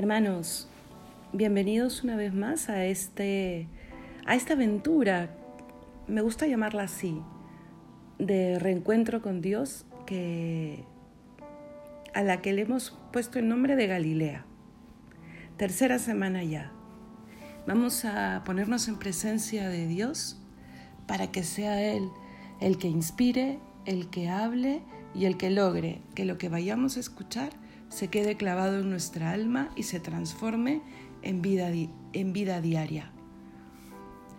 Hermanos, 0.00 0.66
bienvenidos 1.34 2.04
una 2.04 2.16
vez 2.16 2.32
más 2.32 2.70
a, 2.70 2.86
este, 2.86 3.68
a 4.24 4.34
esta 4.34 4.54
aventura, 4.54 5.36
me 6.08 6.22
gusta 6.22 6.46
llamarla 6.46 6.84
así, 6.84 7.20
de 8.18 8.58
reencuentro 8.58 9.20
con 9.20 9.42
Dios 9.42 9.84
que, 10.06 10.84
a 12.14 12.22
la 12.22 12.40
que 12.40 12.54
le 12.54 12.62
hemos 12.62 12.98
puesto 13.12 13.38
el 13.38 13.46
nombre 13.46 13.76
de 13.76 13.88
Galilea. 13.88 14.46
Tercera 15.58 15.98
semana 15.98 16.44
ya. 16.44 16.72
Vamos 17.66 18.06
a 18.06 18.40
ponernos 18.46 18.88
en 18.88 18.98
presencia 18.98 19.68
de 19.68 19.86
Dios 19.86 20.40
para 21.06 21.30
que 21.30 21.42
sea 21.42 21.78
Él 21.78 22.08
el 22.62 22.78
que 22.78 22.88
inspire, 22.88 23.58
el 23.84 24.08
que 24.08 24.30
hable 24.30 24.80
y 25.14 25.26
el 25.26 25.36
que 25.36 25.50
logre 25.50 26.00
que 26.14 26.24
lo 26.24 26.38
que 26.38 26.48
vayamos 26.48 26.96
a 26.96 27.00
escuchar 27.00 27.50
se 27.90 28.08
quede 28.08 28.36
clavado 28.36 28.80
en 28.80 28.88
nuestra 28.88 29.32
alma 29.32 29.68
y 29.76 29.82
se 29.82 30.00
transforme 30.00 30.80
en 31.22 31.42
vida, 31.42 31.70
en 31.70 32.32
vida 32.32 32.60
diaria. 32.60 33.10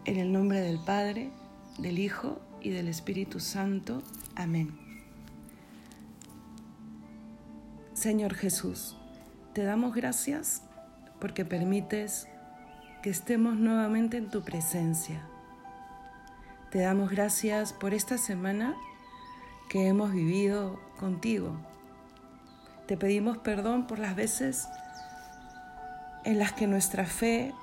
En 0.05 0.17
el 0.17 0.31
nombre 0.31 0.61
del 0.61 0.79
Padre, 0.79 1.29
del 1.77 1.99
Hijo 1.99 2.39
y 2.61 2.69
del 2.69 2.87
Espíritu 2.87 3.39
Santo. 3.39 4.01
Amén. 4.35 4.71
Señor 7.93 8.33
Jesús, 8.33 8.97
te 9.53 9.63
damos 9.63 9.93
gracias 9.93 10.63
porque 11.19 11.45
permites 11.45 12.27
que 13.03 13.09
estemos 13.09 13.57
nuevamente 13.57 14.17
en 14.17 14.29
tu 14.29 14.43
presencia. 14.43 15.27
Te 16.71 16.79
damos 16.79 17.11
gracias 17.11 17.73
por 17.73 17.93
esta 17.93 18.17
semana 18.17 18.75
que 19.69 19.87
hemos 19.87 20.13
vivido 20.13 20.79
contigo 20.97 21.70
te 22.91 22.97
pedimos 22.97 23.37
perdón 23.37 23.87
por 23.87 23.99
las 23.99 24.17
veces 24.17 24.67
en 26.25 26.39
las 26.39 26.51
que 26.51 26.67
nuestra 26.67 27.05
fe 27.05 27.53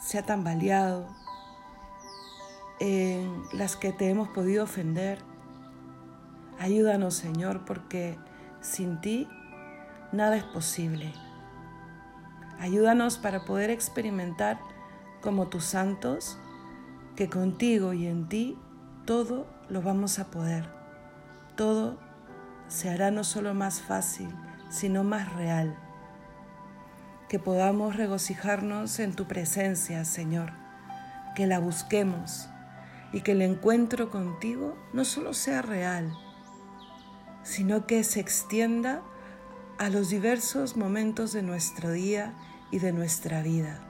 se 0.00 0.18
ha 0.18 0.24
tambaleado, 0.24 1.06
en 2.80 3.44
las 3.52 3.76
que 3.76 3.92
te 3.92 4.10
hemos 4.10 4.28
podido 4.30 4.64
ofender. 4.64 5.20
Ayúdanos, 6.58 7.14
Señor, 7.14 7.64
porque 7.64 8.18
sin 8.60 9.00
ti 9.00 9.28
nada 10.10 10.36
es 10.36 10.42
posible. 10.42 11.12
Ayúdanos 12.58 13.18
para 13.18 13.44
poder 13.44 13.70
experimentar 13.70 14.58
como 15.22 15.46
tus 15.46 15.62
santos 15.62 16.40
que 17.14 17.30
contigo 17.30 17.92
y 17.92 18.08
en 18.08 18.28
ti 18.28 18.58
todo 19.04 19.46
lo 19.68 19.80
vamos 19.80 20.18
a 20.18 20.24
poder. 20.24 20.68
Todo 21.54 22.00
se 22.66 22.90
hará 22.90 23.12
no 23.12 23.22
solo 23.22 23.54
más 23.54 23.80
fácil, 23.80 24.28
sino 24.68 25.04
más 25.04 25.32
real. 25.32 25.76
Que 27.28 27.38
podamos 27.38 27.96
regocijarnos 27.96 28.98
en 28.98 29.14
tu 29.14 29.26
presencia, 29.26 30.04
Señor, 30.04 30.52
que 31.34 31.46
la 31.46 31.58
busquemos 31.58 32.48
y 33.12 33.20
que 33.20 33.32
el 33.32 33.42
encuentro 33.42 34.10
contigo 34.10 34.76
no 34.92 35.04
solo 35.04 35.34
sea 35.34 35.62
real, 35.62 36.12
sino 37.42 37.86
que 37.86 38.04
se 38.04 38.20
extienda 38.20 39.02
a 39.78 39.90
los 39.90 40.08
diversos 40.08 40.76
momentos 40.76 41.32
de 41.32 41.42
nuestro 41.42 41.92
día 41.92 42.32
y 42.70 42.78
de 42.78 42.92
nuestra 42.92 43.42
vida. 43.42 43.80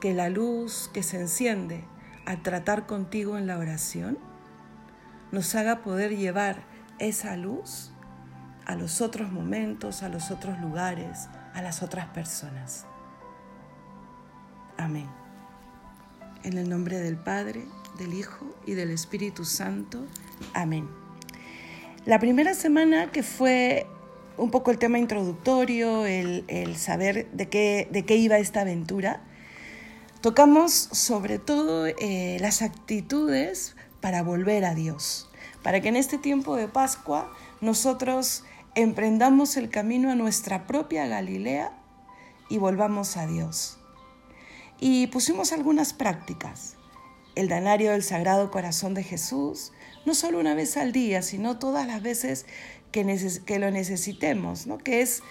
Que 0.00 0.14
la 0.14 0.28
luz 0.28 0.90
que 0.92 1.02
se 1.02 1.20
enciende 1.20 1.84
al 2.24 2.42
tratar 2.42 2.86
contigo 2.86 3.36
en 3.36 3.46
la 3.46 3.58
oración 3.58 4.18
nos 5.32 5.54
haga 5.54 5.82
poder 5.82 6.16
llevar 6.16 6.62
esa 6.98 7.36
luz 7.36 7.92
a 8.70 8.76
los 8.76 9.00
otros 9.00 9.32
momentos, 9.32 10.04
a 10.04 10.08
los 10.08 10.30
otros 10.30 10.60
lugares, 10.60 11.28
a 11.54 11.60
las 11.60 11.82
otras 11.82 12.06
personas. 12.06 12.86
Amén. 14.78 15.08
En 16.44 16.56
el 16.56 16.68
nombre 16.68 17.00
del 17.00 17.16
Padre, 17.16 17.64
del 17.98 18.14
Hijo 18.14 18.46
y 18.66 18.74
del 18.74 18.92
Espíritu 18.92 19.44
Santo. 19.44 20.06
Amén. 20.54 20.88
La 22.04 22.20
primera 22.20 22.54
semana 22.54 23.10
que 23.10 23.24
fue 23.24 23.88
un 24.36 24.52
poco 24.52 24.70
el 24.70 24.78
tema 24.78 25.00
introductorio, 25.00 26.06
el, 26.06 26.76
saber 26.76 27.28
de 27.32 27.48
qué, 27.48 27.88
de 27.90 28.04
qué 28.04 28.14
iba 28.14 28.38
esta 28.38 28.60
aventura, 28.60 29.20
tocamos 30.20 30.72
sobre 30.72 31.40
todo 31.40 31.88
eh, 31.88 32.36
las 32.40 32.62
actitudes 32.62 33.74
para 34.00 34.22
volver 34.22 34.64
a 34.64 34.76
Dios, 34.76 35.28
para 35.64 35.80
que 35.80 35.88
en 35.88 35.96
este 35.96 36.18
tiempo 36.18 36.54
de 36.54 36.68
Pascua 36.68 37.32
nosotros 37.60 38.44
emprendamos 38.74 39.56
el 39.56 39.70
camino 39.70 40.10
a 40.10 40.14
nuestra 40.14 40.66
propia 40.66 41.06
Galilea 41.06 41.72
y 42.48 42.58
volvamos 42.58 43.16
a 43.16 43.26
Dios. 43.26 43.78
Y 44.78 45.08
pusimos 45.08 45.52
algunas 45.52 45.92
prácticas. 45.92 46.76
El 47.34 47.48
danario 47.48 47.92
del 47.92 48.02
Sagrado 48.02 48.50
Corazón 48.50 48.94
de 48.94 49.04
Jesús, 49.04 49.72
no 50.04 50.14
solo 50.14 50.40
una 50.40 50.54
vez 50.54 50.76
al 50.76 50.92
día, 50.92 51.22
sino 51.22 51.58
todas 51.58 51.86
las 51.86 52.02
veces 52.02 52.46
que, 52.90 53.42
que 53.46 53.58
lo 53.58 53.70
necesitemos, 53.70 54.66
¿no? 54.66 54.78
que 54.78 55.00
es 55.00 55.22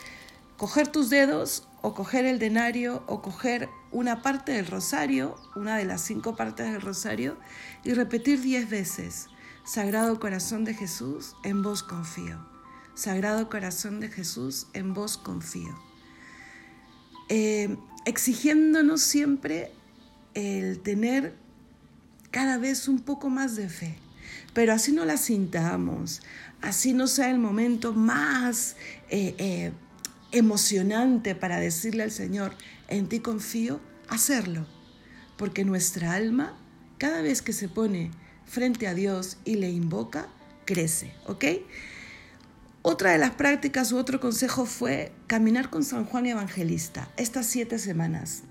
coger 0.57 0.87
tus 0.87 1.09
dedos 1.09 1.67
o 1.81 1.93
coger 1.93 2.25
el 2.25 2.39
denario 2.39 3.03
o 3.07 3.21
coger 3.21 3.69
una 3.91 4.21
parte 4.21 4.51
del 4.53 4.67
rosario, 4.67 5.35
una 5.55 5.77
de 5.77 5.85
las 5.85 6.01
cinco 6.01 6.35
partes 6.35 6.71
del 6.71 6.81
rosario, 6.81 7.37
y 7.83 7.93
repetir 7.93 8.41
diez 8.41 8.69
veces, 8.69 9.27
Sagrado 9.65 10.19
Corazón 10.19 10.65
de 10.65 10.73
Jesús, 10.73 11.35
en 11.43 11.61
vos 11.61 11.83
confío. 11.83 12.58
Sagrado 12.99 13.49
Corazón 13.49 14.01
de 14.01 14.09
Jesús, 14.09 14.67
en 14.73 14.93
vos 14.93 15.17
confío. 15.17 15.73
Eh, 17.29 17.77
exigiéndonos 18.03 18.99
siempre 18.99 19.71
el 20.33 20.81
tener 20.81 21.33
cada 22.29 22.57
vez 22.57 22.89
un 22.89 22.99
poco 22.99 23.29
más 23.29 23.55
de 23.55 23.69
fe, 23.69 23.95
pero 24.53 24.73
así 24.73 24.91
no 24.91 25.05
la 25.05 25.15
sintamos, 25.15 26.21
así 26.59 26.91
no 26.91 27.07
sea 27.07 27.31
el 27.31 27.39
momento 27.39 27.93
más 27.93 28.75
eh, 29.09 29.33
eh, 29.37 29.71
emocionante 30.33 31.35
para 31.35 31.57
decirle 31.57 32.03
al 32.03 32.11
Señor, 32.11 32.53
en 32.89 33.07
ti 33.07 33.21
confío, 33.21 33.79
hacerlo, 34.09 34.67
porque 35.37 35.63
nuestra 35.63 36.15
alma, 36.15 36.53
cada 36.97 37.21
vez 37.21 37.41
que 37.41 37.53
se 37.53 37.69
pone 37.69 38.11
frente 38.45 38.87
a 38.87 38.93
Dios 38.93 39.37
y 39.45 39.55
le 39.55 39.69
invoca, 39.69 40.27
crece, 40.65 41.13
¿ok? 41.27 41.45
Otra 42.81 43.11
de 43.11 43.17
las 43.17 43.31
prácticas 43.31 43.91
u 43.91 43.97
otro 43.97 44.21
consejo 44.21 44.65
fue 44.65 45.11
caminar 45.27 45.69
con 45.69 45.83
San 45.83 46.05
Juan 46.05 46.25
Evangelista 46.25 47.09
estas 47.17 47.45
siete 47.45 47.77
semanas, 47.77 48.43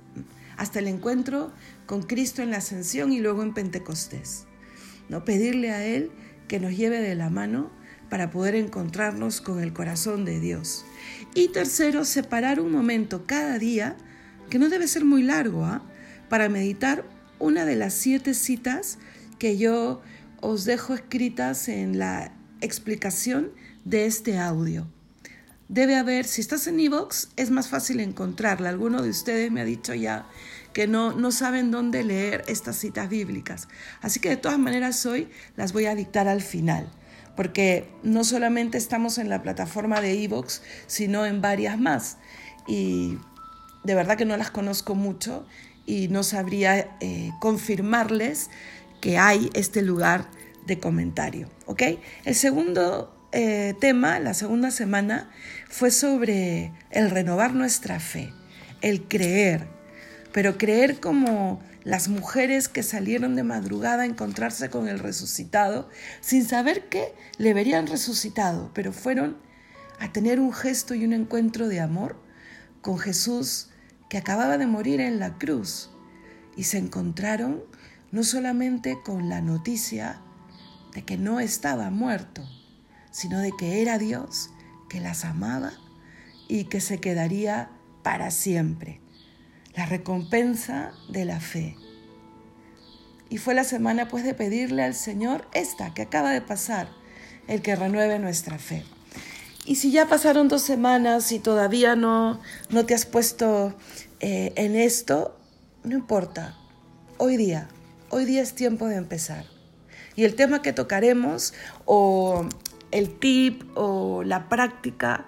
hasta 0.59 0.81
el 0.81 0.89
encuentro 0.89 1.51
con 1.87 2.03
Cristo 2.03 2.43
en 2.43 2.51
la 2.51 2.59
Ascensión 2.59 3.11
y 3.11 3.21
luego 3.21 3.43
en 3.43 3.55
Pentecostés. 3.55 4.45
¿no? 5.09 5.25
Pedirle 5.25 5.71
a 5.71 5.83
Él 5.83 6.11
que 6.47 6.61
nos 6.61 6.77
lleve 6.77 7.01
de 7.01 7.15
la 7.15 7.31
mano 7.31 7.71
para 8.11 8.29
poder 8.29 8.55
encontrarnos 8.55 9.41
con 9.41 9.61
el 9.61 9.73
corazón 9.73 10.27
de 10.27 10.41
Dios. 10.41 10.85
Y 11.35 11.49
tercero, 11.49 12.05
separar 12.05 12.61
un 12.61 12.71
momento 12.71 13.25
cada 13.27 13.59
día, 13.59 13.97
que 14.51 14.59
no 14.59 14.69
debe 14.69 14.89
ser 14.89 15.07
muy 15.07 15.23
largo, 15.23 15.65
¿ah? 15.65 15.83
para 16.29 16.51
meditar 16.51 17.07
una 17.39 17.65
de 17.65 17.77
las 17.77 17.95
siete 17.95 18.35
citas 18.35 18.99
que 19.39 19.57
yo 19.57 20.03
os 20.43 20.67
dejo 20.67 20.93
escritas 20.93 21.69
en 21.69 21.99
la 21.99 22.38
explicación 22.61 23.51
de 23.85 24.07
este 24.07 24.39
audio. 24.39 24.87
Debe 25.69 25.97
haber, 25.97 26.25
si 26.25 26.41
estás 26.41 26.67
en 26.67 26.81
Evox, 26.81 27.29
es 27.37 27.51
más 27.51 27.69
fácil 27.69 28.01
encontrarla. 28.01 28.71
Alguno 28.71 29.03
de 29.03 29.11
ustedes 29.11 29.51
me 29.51 29.61
ha 29.61 29.65
dicho 29.65 29.93
ya 29.95 30.27
que 30.73 30.87
no, 30.87 31.13
no 31.13 31.31
saben 31.31 31.71
dónde 31.71 32.05
leer 32.05 32.45
estas 32.49 32.77
citas 32.77 33.09
bíblicas. 33.09 33.69
Así 34.01 34.21
que 34.21 34.31
de 34.31 34.37
todas 34.37 34.59
maneras 34.59 35.05
hoy 35.05 35.29
las 35.57 35.73
voy 35.73 35.87
a 35.87 35.95
dictar 35.95 36.27
al 36.29 36.41
final, 36.41 36.89
porque 37.37 37.91
no 38.03 38.25
solamente 38.25 38.79
estamos 38.79 39.19
en 39.19 39.29
la 39.29 39.43
plataforma 39.43 40.01
de 40.01 40.23
Evox, 40.23 40.63
sino 40.87 41.27
en 41.27 41.43
varias 41.43 41.79
más. 41.79 42.17
Y 42.67 43.19
de 43.85 43.95
verdad 43.95 44.17
que 44.17 44.25
no 44.25 44.37
las 44.37 44.51
conozco 44.51 44.95
mucho 44.95 45.47
y 45.85 46.09
no 46.09 46.23
sabría 46.23 46.97
eh, 47.01 47.31
confirmarles 47.41 48.51
que 49.01 49.19
hay 49.19 49.51
este 49.55 49.83
lugar 49.83 50.29
de 50.69 50.79
comentario. 50.79 51.49
¿ok? 51.67 51.83
El 52.25 52.37
segundo 52.37 53.13
eh, 53.33 53.75
tema, 53.81 54.21
la 54.21 54.35
segunda 54.35 54.71
semana, 54.71 55.31
fue 55.69 55.91
sobre 55.91 56.73
el 56.91 57.11
renovar 57.11 57.55
nuestra 57.55 57.99
fe, 57.99 58.33
el 58.81 59.09
creer, 59.09 59.67
pero 60.33 60.57
creer 60.57 61.01
como 61.01 61.61
las 61.83 62.09
mujeres 62.09 62.69
que 62.69 62.83
salieron 62.83 63.35
de 63.35 63.43
madrugada 63.43 64.03
a 64.03 64.07
encontrarse 64.07 64.71
con 64.71 64.89
el 64.89 64.99
resucitado, 64.99 65.89
sin 66.21 66.45
saber 66.45 66.89
que 66.89 67.13
le 67.39 67.55
verían 67.55 67.87
resucitado, 67.87 68.71
pero 68.75 68.93
fueron 68.93 69.39
a 69.99 70.13
tener 70.13 70.39
un 70.39 70.53
gesto 70.53 70.95
y 70.95 71.05
un 71.05 71.13
encuentro 71.13 71.67
de 71.67 71.81
amor 71.81 72.17
con 72.83 72.99
Jesús 72.99 73.71
que 74.09 74.19
acababa 74.19 74.59
de 74.59 74.67
morir 74.67 75.01
en 75.01 75.19
la 75.19 75.39
cruz 75.39 75.91
y 76.57 76.65
se 76.65 76.79
encontraron 76.79 77.63
no 78.11 78.23
solamente 78.23 78.99
con 79.05 79.29
la 79.29 79.41
noticia 79.41 80.21
de 80.99 81.05
que 81.05 81.17
no 81.17 81.39
estaba 81.39 81.91
muerto, 81.91 82.43
sino 83.13 83.39
de 83.39 83.53
que 83.57 83.81
era 83.81 83.99
Dios, 83.99 84.51
que 84.89 84.99
las 85.01 85.25
amaba 85.25 85.71
y 86.49 86.65
que 86.65 86.81
se 86.81 86.99
quedaría 86.99 87.71
para 88.03 88.33
siempre. 88.33 89.01
La 89.77 89.87
recompensa 89.87 90.91
de 91.09 91.25
la 91.25 91.39
fe. 91.39 91.77
Y 93.31 93.39
fue 93.39 93.55
la 93.55 93.63
semana 93.63 94.09
pues 94.09 94.25
de 94.25 94.35
pedirle 94.35 94.83
al 94.83 94.97
Señor 94.97 95.47
esta 95.55 95.95
que 95.95 96.03
acaba 96.03 96.33
de 96.33 96.41
pasar, 96.41 96.89
el 97.47 97.63
que 97.63 97.77
renueve 97.77 98.19
nuestra 98.19 98.59
fe. 98.59 98.83
Y 99.67 99.77
si 99.77 99.93
ya 99.93 100.09
pasaron 100.09 100.49
dos 100.49 100.63
semanas 100.63 101.31
y 101.31 101.39
todavía 101.39 101.95
no, 101.95 102.41
no 102.71 102.87
te 102.87 102.95
has 102.95 103.07
puesto 103.07 103.73
eh, 104.19 104.53
en 104.57 104.75
esto, 104.75 105.39
no 105.85 105.95
importa. 105.95 106.57
Hoy 107.19 107.37
día, 107.37 107.69
hoy 108.11 108.25
día 108.25 108.43
es 108.43 108.57
tiempo 108.57 108.89
de 108.89 108.97
empezar. 108.97 109.58
Y 110.19 110.25
el 110.25 110.35
tema 110.35 110.63
que 110.63 110.73
tocaremos, 110.73 111.55
o 111.85 112.45
el 112.91 113.09
tip, 113.21 113.63
o 113.77 114.25
la 114.25 114.49
práctica 114.49 115.27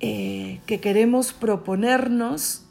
eh, 0.00 0.60
que 0.66 0.80
queremos 0.80 1.32
proponernos 1.32 2.64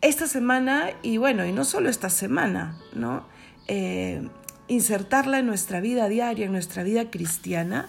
esta 0.00 0.26
semana, 0.26 0.90
y 1.04 1.18
bueno, 1.18 1.46
y 1.46 1.52
no 1.52 1.64
solo 1.64 1.88
esta 1.88 2.10
semana, 2.10 2.76
¿no? 2.92 3.24
Eh, 3.68 4.28
insertarla 4.66 5.38
en 5.38 5.46
nuestra 5.46 5.78
vida 5.80 6.08
diaria, 6.08 6.46
en 6.46 6.50
nuestra 6.50 6.82
vida 6.82 7.08
cristiana, 7.08 7.88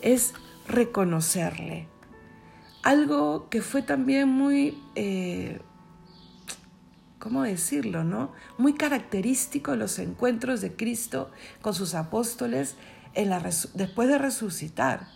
es 0.00 0.32
reconocerle. 0.68 1.86
Algo 2.82 3.50
que 3.50 3.60
fue 3.60 3.82
también 3.82 4.30
muy 4.30 4.82
eh, 4.94 5.60
¿cómo 7.28 7.42
decirlo, 7.42 8.04
no? 8.04 8.32
Muy 8.56 8.72
característico 8.72 9.76
los 9.76 9.98
encuentros 9.98 10.62
de 10.62 10.72
Cristo 10.72 11.30
con 11.60 11.74
sus 11.74 11.94
apóstoles 11.94 12.76
en 13.12 13.28
la 13.28 13.38
después 13.74 14.08
de 14.08 14.16
resucitar, 14.16 15.08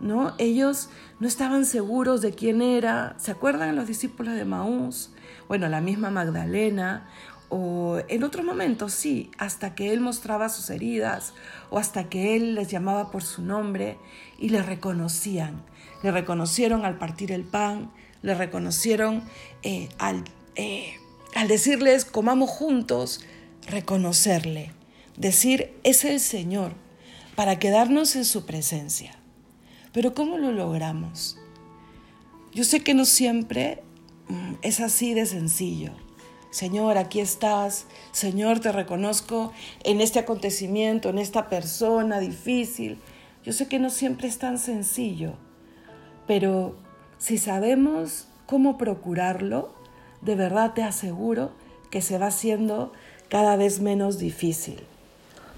¿no? 0.00 0.34
Ellos 0.38 0.88
no 1.20 1.28
estaban 1.28 1.66
seguros 1.66 2.22
de 2.22 2.32
quién 2.32 2.62
era. 2.62 3.14
¿Se 3.18 3.32
acuerdan 3.32 3.76
los 3.76 3.86
discípulos 3.86 4.34
de 4.34 4.46
Maús? 4.46 5.12
Bueno, 5.46 5.68
la 5.68 5.82
misma 5.82 6.08
Magdalena, 6.08 7.06
o 7.50 7.98
en 8.08 8.24
otros 8.24 8.46
momentos 8.46 8.94
sí, 8.94 9.30
hasta 9.36 9.74
que 9.74 9.92
él 9.92 10.00
mostraba 10.00 10.48
sus 10.48 10.70
heridas 10.70 11.34
o 11.68 11.78
hasta 11.78 12.08
que 12.08 12.34
él 12.34 12.54
les 12.54 12.68
llamaba 12.68 13.10
por 13.10 13.22
su 13.22 13.42
nombre 13.42 13.98
y 14.38 14.48
le 14.48 14.62
reconocían. 14.62 15.62
Le 16.02 16.12
reconocieron 16.12 16.86
al 16.86 16.96
partir 16.96 17.30
el 17.30 17.44
pan, 17.44 17.90
le 18.22 18.34
reconocieron 18.34 19.22
eh, 19.62 19.90
al 19.98 20.24
eh, 20.54 20.96
al 21.34 21.48
decirles 21.48 22.04
comamos 22.04 22.50
juntos, 22.50 23.20
reconocerle, 23.66 24.72
decir 25.16 25.72
es 25.82 26.04
el 26.04 26.20
Señor, 26.20 26.74
para 27.34 27.58
quedarnos 27.58 28.16
en 28.16 28.24
su 28.24 28.44
presencia. 28.44 29.16
Pero 29.92 30.14
¿cómo 30.14 30.38
lo 30.38 30.52
logramos? 30.52 31.38
Yo 32.52 32.64
sé 32.64 32.80
que 32.80 32.94
no 32.94 33.04
siempre 33.04 33.82
mm, 34.28 34.54
es 34.62 34.80
así 34.80 35.14
de 35.14 35.26
sencillo. 35.26 35.92
Señor, 36.50 36.98
aquí 36.98 37.20
estás. 37.20 37.86
Señor, 38.12 38.60
te 38.60 38.72
reconozco 38.72 39.52
en 39.84 40.02
este 40.02 40.18
acontecimiento, 40.18 41.08
en 41.08 41.18
esta 41.18 41.48
persona 41.48 42.20
difícil. 42.20 42.98
Yo 43.42 43.54
sé 43.54 43.68
que 43.68 43.78
no 43.78 43.88
siempre 43.88 44.28
es 44.28 44.38
tan 44.38 44.58
sencillo, 44.58 45.34
pero 46.26 46.76
si 47.18 47.38
sabemos 47.38 48.28
cómo 48.46 48.76
procurarlo, 48.76 49.74
de 50.22 50.34
verdad 50.36 50.72
te 50.72 50.82
aseguro 50.82 51.52
que 51.90 52.00
se 52.00 52.16
va 52.18 52.28
haciendo 52.28 52.92
cada 53.28 53.56
vez 53.56 53.80
menos 53.80 54.18
difícil. 54.18 54.82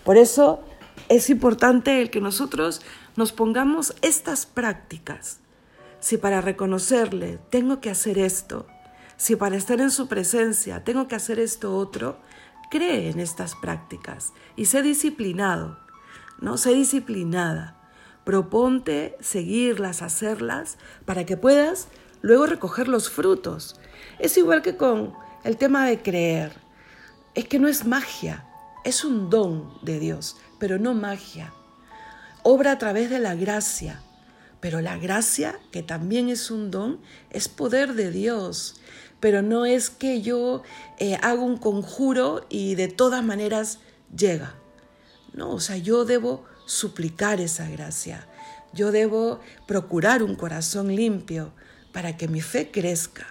Por 0.05 0.16
eso 0.16 0.61
es 1.08 1.31
importante 1.31 2.00
el 2.02 2.11
que 2.11 2.20
nosotros 2.20 2.82
nos 3.16 3.32
pongamos 3.32 3.94
estas 4.02 4.46
prácticas. 4.46 5.38
Si 6.00 6.16
para 6.16 6.40
reconocerle 6.40 7.38
tengo 7.50 7.81
que 7.81 7.90
hacer 7.90 8.19
esto, 8.19 8.66
si 9.16 9.37
para 9.37 9.56
estar 9.56 9.81
en 9.81 9.90
su 9.90 10.08
presencia 10.08 10.82
tengo 10.82 11.08
que 11.08 11.14
hacer 11.14 11.38
esto 11.38 11.76
otro, 11.76 12.19
cree 12.70 13.11
en 13.11 13.20
estas 13.20 13.55
prácticas 13.55 14.32
y 14.56 14.66
sé 14.66 14.82
disciplinado, 14.82 15.78
¿no? 16.40 16.56
Sé 16.56 16.75
disciplinada. 16.75 17.76
Proponte 18.25 19.16
seguirlas, 19.20 20.00
hacerlas, 20.02 20.78
para 21.05 21.26
que 21.26 21.37
puedas 21.37 21.88
luego 22.22 22.46
recoger 22.46 22.88
los 22.88 23.11
frutos 23.11 23.78
es 24.19 24.37
igual 24.37 24.62
que 24.62 24.77
con 24.77 25.15
el 25.45 25.56
tema 25.56 25.87
de 25.87 26.01
creer. 26.01 26.53
Es 27.35 27.47
que 27.47 27.59
no 27.59 27.69
es 27.69 27.85
magia, 27.85 28.45
es 28.85 29.05
un 29.05 29.31
don 29.31 29.79
de 29.83 29.99
Dios, 29.99 30.37
pero 30.59 30.79
no 30.79 30.95
magia. 30.95 31.53
Obra 32.43 32.73
a 32.73 32.79
través 32.79 33.11
de 33.11 33.19
la 33.19 33.35
gracia, 33.35 34.03
pero 34.61 34.81
la 34.81 34.97
gracia, 34.99 35.59
que 35.73 35.83
también 35.83 36.29
es 36.29 36.51
un 36.51 36.71
don, 36.71 37.01
es 37.31 37.49
poder 37.49 37.95
de 37.95 38.11
Dios. 38.11 38.81
Pero 39.21 39.43
no 39.43 39.67
es 39.67 39.91
que 39.91 40.23
yo 40.23 40.62
eh, 40.99 41.19
haga 41.23 41.43
un 41.43 41.57
conjuro 41.57 42.47
y 42.49 42.75
de 42.75 42.89
todas 42.89 43.25
maneras 43.25 43.79
llega. 44.15 44.55
No, 45.33 45.50
o 45.50 45.61
sea, 45.61 45.77
yo 45.77 46.05
debo 46.05 46.45
suplicar 46.67 47.41
esa 47.41 47.69
gracia. 47.69 48.27
Yo 48.73 48.91
debo 48.93 49.41
procurar 49.67 50.23
un 50.23 50.35
corazón 50.35 50.95
limpio 50.95 51.53
para 51.93 52.17
que 52.17 52.29
mi 52.29 52.41
fe 52.41 52.71
crezca. 52.71 53.27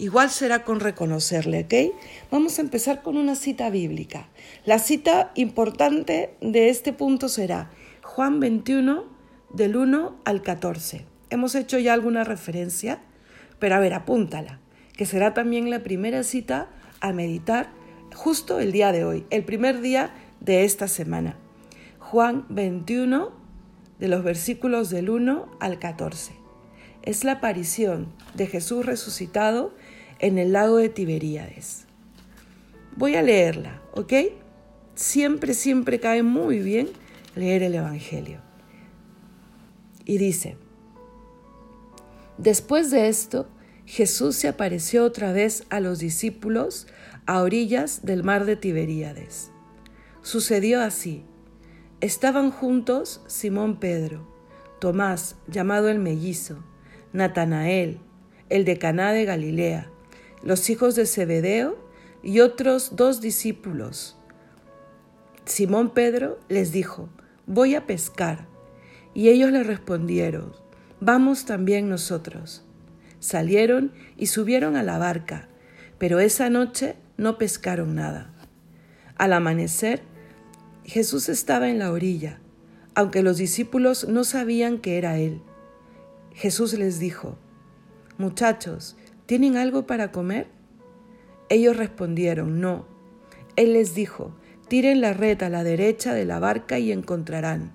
Igual 0.00 0.30
será 0.30 0.64
con 0.64 0.80
reconocerle, 0.80 1.64
¿ok? 1.64 1.94
Vamos 2.30 2.58
a 2.58 2.62
empezar 2.62 3.02
con 3.02 3.18
una 3.18 3.34
cita 3.34 3.68
bíblica. 3.68 4.30
La 4.64 4.78
cita 4.78 5.30
importante 5.34 6.34
de 6.40 6.70
este 6.70 6.94
punto 6.94 7.28
será 7.28 7.70
Juan 8.02 8.40
21, 8.40 9.04
del 9.52 9.76
1 9.76 10.16
al 10.24 10.40
14. 10.40 11.04
Hemos 11.28 11.54
hecho 11.54 11.78
ya 11.78 11.92
alguna 11.92 12.24
referencia, 12.24 13.02
pero 13.58 13.74
a 13.74 13.78
ver, 13.78 13.92
apúntala, 13.92 14.58
que 14.96 15.04
será 15.04 15.34
también 15.34 15.68
la 15.68 15.82
primera 15.82 16.22
cita 16.22 16.70
a 17.02 17.12
meditar 17.12 17.68
justo 18.14 18.58
el 18.58 18.72
día 18.72 18.92
de 18.92 19.04
hoy, 19.04 19.26
el 19.28 19.44
primer 19.44 19.82
día 19.82 20.14
de 20.40 20.64
esta 20.64 20.88
semana. 20.88 21.36
Juan 21.98 22.46
21, 22.48 23.32
de 23.98 24.08
los 24.08 24.24
versículos 24.24 24.88
del 24.88 25.10
1 25.10 25.58
al 25.60 25.78
14. 25.78 26.32
Es 27.02 27.24
la 27.24 27.32
aparición 27.32 28.08
de 28.34 28.46
Jesús 28.46 28.86
resucitado 28.86 29.74
en 30.20 30.38
el 30.38 30.52
lago 30.52 30.76
de 30.76 30.88
Tiberíades. 30.88 31.86
Voy 32.96 33.16
a 33.16 33.22
leerla, 33.22 33.82
¿ok? 33.94 34.12
Siempre, 34.94 35.54
siempre 35.54 35.98
cae 35.98 36.22
muy 36.22 36.58
bien 36.58 36.88
leer 37.34 37.62
el 37.62 37.74
Evangelio. 37.74 38.40
Y 40.04 40.18
dice, 40.18 40.56
después 42.36 42.90
de 42.90 43.08
esto, 43.08 43.48
Jesús 43.86 44.36
se 44.36 44.48
apareció 44.48 45.04
otra 45.04 45.32
vez 45.32 45.64
a 45.70 45.80
los 45.80 45.98
discípulos 45.98 46.86
a 47.26 47.42
orillas 47.42 48.04
del 48.04 48.22
mar 48.22 48.44
de 48.44 48.56
Tiberíades. 48.56 49.50
Sucedió 50.22 50.80
así. 50.82 51.24
Estaban 52.00 52.50
juntos 52.50 53.22
Simón 53.26 53.78
Pedro, 53.78 54.26
Tomás, 54.80 55.36
llamado 55.46 55.88
el 55.88 55.98
mellizo, 55.98 56.64
Natanael, 57.12 58.00
el 58.48 58.64
de 58.64 58.78
Caná 58.78 59.12
de 59.12 59.24
Galilea, 59.24 59.90
los 60.42 60.70
hijos 60.70 60.94
de 60.94 61.06
Zebedeo 61.06 61.78
y 62.22 62.40
otros 62.40 62.96
dos 62.96 63.20
discípulos. 63.20 64.16
Simón 65.44 65.90
Pedro 65.90 66.38
les 66.48 66.72
dijo, 66.72 67.08
voy 67.46 67.74
a 67.74 67.86
pescar. 67.86 68.46
Y 69.12 69.28
ellos 69.28 69.50
le 69.50 69.64
respondieron, 69.64 70.52
vamos 71.00 71.44
también 71.44 71.88
nosotros. 71.88 72.64
Salieron 73.18 73.92
y 74.16 74.26
subieron 74.26 74.76
a 74.76 74.82
la 74.82 74.98
barca, 74.98 75.48
pero 75.98 76.20
esa 76.20 76.48
noche 76.48 76.96
no 77.16 77.36
pescaron 77.36 77.94
nada. 77.94 78.32
Al 79.16 79.32
amanecer, 79.32 80.02
Jesús 80.84 81.28
estaba 81.28 81.68
en 81.68 81.78
la 81.78 81.90
orilla, 81.92 82.38
aunque 82.94 83.22
los 83.22 83.36
discípulos 83.36 84.08
no 84.08 84.24
sabían 84.24 84.78
que 84.78 84.96
era 84.96 85.18
Él. 85.18 85.42
Jesús 86.32 86.72
les 86.74 86.98
dijo, 86.98 87.36
Muchachos, 88.16 88.96
¿tienen 89.30 89.56
algo 89.56 89.86
para 89.86 90.10
comer? 90.10 90.48
Ellos 91.50 91.76
respondieron, 91.76 92.60
no. 92.60 92.88
Él 93.54 93.74
les 93.74 93.94
dijo, 93.94 94.34
tiren 94.66 95.00
la 95.00 95.12
red 95.12 95.40
a 95.44 95.48
la 95.48 95.62
derecha 95.62 96.14
de 96.14 96.24
la 96.24 96.40
barca 96.40 96.80
y 96.80 96.90
encontrarán. 96.90 97.70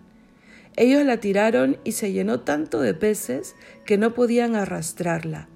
Ellos 0.75 1.05
la 1.05 1.21
tiraron 1.21 1.77
y 1.85 1.93
se 1.93 2.11
llenó 2.11 2.41
tanto 2.41 2.81
de 2.81 2.93
peces 2.93 3.55
que 3.85 3.97
no 3.97 4.13
podían 4.13 4.57
arrastrarla. 4.57 5.47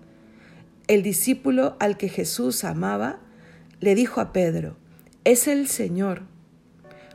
El 0.87 1.03
discípulo 1.03 1.75
al 1.81 1.97
que 1.97 2.07
Jesús 2.07 2.63
amaba 2.63 3.19
le 3.81 3.93
dijo 3.93 4.21
a 4.21 4.31
Pedro, 4.31 4.77
es 5.25 5.49
el 5.49 5.67
Señor. 5.67 6.21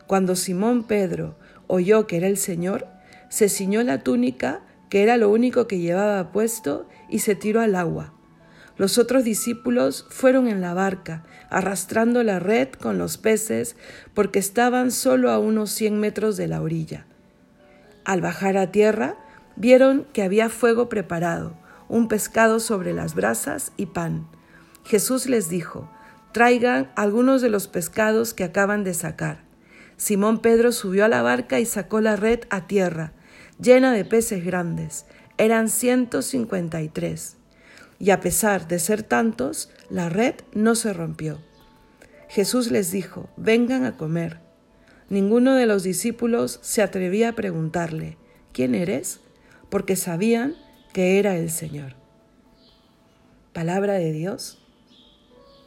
Cuando 0.07 0.37
Simón 0.37 0.85
Pedro 0.87 1.39
oyó 1.69 2.07
que 2.07 2.19
era 2.19 2.27
el 2.27 2.37
Señor, 2.37 2.87
se 3.31 3.49
ciñó 3.49 3.83
la 3.83 4.03
túnica, 4.03 4.61
que 4.91 5.03
era 5.03 5.17
lo 5.17 5.31
único 5.31 5.67
que 5.67 5.79
llevaba 5.79 6.33
puesto, 6.33 6.87
y 7.09 7.21
se 7.21 7.35
tiró 7.35 7.63
al 7.63 7.77
agua. 7.77 8.15
Los 8.77 8.99
otros 8.99 9.23
discípulos 9.23 10.07
fueron 10.11 10.49
en 10.49 10.61
la 10.61 10.75
barca, 10.75 11.23
arrastrando 11.49 12.23
la 12.25 12.41
red 12.41 12.69
con 12.71 12.99
los 12.99 13.19
peces, 13.19 13.77
porque 14.15 14.41
estaban 14.41 14.91
solo 14.91 15.31
a 15.31 15.39
unos 15.39 15.71
cien 15.71 16.01
metros 16.01 16.37
de 16.37 16.49
la 16.49 16.61
orilla. 16.61 17.07
Al 18.05 18.21
bajar 18.21 18.57
a 18.57 18.73
tierra, 18.73 19.17
vieron 19.57 20.07
que 20.13 20.23
había 20.23 20.49
fuego 20.49 20.89
preparado, 20.89 21.57
un 21.89 22.09
pescado 22.09 22.59
sobre 22.59 22.93
las 22.93 23.15
brasas 23.15 23.73
y 23.77 23.87
pan. 23.87 24.27
Jesús 24.85 25.27
les 25.27 25.49
dijo, 25.49 25.89
traigan 26.33 26.91
algunos 26.97 27.43
de 27.43 27.51
los 27.51 27.69
pescados 27.69 28.35
que 28.35 28.43
acaban 28.43 28.83
de 28.83 28.95
sacar. 28.95 29.45
Simón 29.97 30.41
Pedro 30.41 30.73
subió 30.73 31.05
a 31.05 31.09
la 31.09 31.23
barca 31.23 31.61
y 31.61 31.67
sacó 31.67 32.01
la 32.01 32.17
red 32.17 32.41
a 32.51 32.67
tierra, 32.67 33.13
llena 33.61 33.93
de 33.93 34.05
peces 34.05 34.45
grandes. 34.45 35.07
Eran 35.39 35.69
ciento 35.69 36.23
cincuenta 36.23 36.83
y 36.83 36.89
tres. 36.89 37.37
Y 38.05 38.11
a 38.11 38.21
pesar 38.21 38.69
de 38.69 38.79
ser 38.81 39.03
tantos, 39.03 39.71
la 39.89 40.11
red 40.11 40.35
no 40.53 40.75
se 40.75 40.93
rompió. 40.93 41.39
Jesús 42.29 42.71
les 42.71 42.91
dijo, 42.91 43.31
vengan 43.39 43.87
a 43.87 43.97
comer. 43.97 44.41
Ninguno 45.09 45.55
de 45.55 45.65
los 45.65 45.85
discípulos 45.85 46.59
se 46.61 46.83
atrevía 46.83 47.31
a 47.31 47.35
preguntarle, 47.35 48.19
¿quién 48.53 48.75
eres? 48.75 49.21
Porque 49.71 49.97
sabían 49.97 50.55
que 50.93 51.19
era 51.19 51.39
el 51.39 51.49
Señor. 51.51 51.95
Palabra 53.55 53.95
de 53.95 54.13
Dios, 54.13 54.59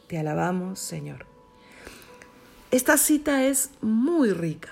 te 0.06 0.16
alabamos, 0.16 0.78
Señor. 0.78 1.26
Esta 2.70 2.98
cita 2.98 3.46
es 3.46 3.70
muy 3.80 4.30
rica. 4.30 4.70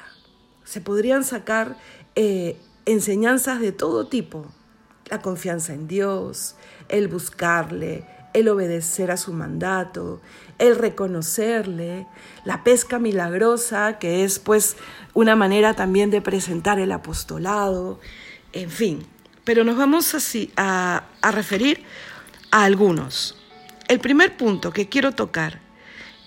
Se 0.63 0.81
podrían 0.81 1.25
sacar 1.25 1.77
eh, 2.15 2.57
enseñanzas 2.85 3.61
de 3.61 3.73
todo 3.73 4.07
tipo. 4.07 4.53
La 5.09 5.23
confianza 5.23 5.73
en 5.73 5.87
Dios, 5.87 6.57
el 6.89 7.09
buscarle, 7.09 8.05
el 8.33 8.49
obedecer 8.49 9.11
a 9.11 9.17
su 9.17 9.33
mandato, 9.33 10.21
el 10.59 10.77
reconocerle, 10.77 12.07
la 12.45 12.65
pesca 12.65 12.99
milagrosa, 12.99 13.99
que 13.99 14.25
es 14.25 14.39
pues 14.39 14.77
una 15.15 15.37
manera 15.37 15.75
también 15.75 16.11
de 16.11 16.21
presentar 16.21 16.79
el 16.79 16.93
apostolado, 16.93 17.99
en 18.53 18.69
fin. 18.71 19.07
Pero 19.45 19.65
nos 19.65 19.77
vamos 19.77 20.15
a, 20.57 21.05
a 21.23 21.31
referir 21.31 21.85
a 22.51 22.65
algunos. 22.65 23.37
El 23.89 24.01
primer 24.01 24.37
punto 24.37 24.73
que 24.73 24.89
quiero 24.89 25.13
tocar 25.13 25.61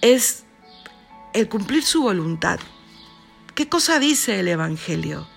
es 0.01 0.45
el 1.33 1.49
cumplir 1.49 1.83
su 1.83 2.01
voluntad. 2.01 2.59
¿Qué 3.53 3.67
cosa 3.67 3.99
dice 3.99 4.39
el 4.39 4.47
Evangelio? 4.47 5.27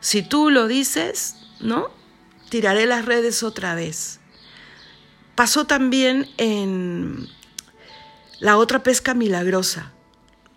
Si 0.00 0.22
tú 0.22 0.50
lo 0.50 0.68
dices, 0.68 1.36
¿no? 1.60 2.01
Tiraré 2.52 2.84
las 2.84 3.06
redes 3.06 3.42
otra 3.42 3.74
vez. 3.74 4.20
Pasó 5.34 5.66
también 5.66 6.28
en 6.36 7.26
la 8.40 8.58
otra 8.58 8.82
pesca 8.82 9.14
milagrosa. 9.14 9.92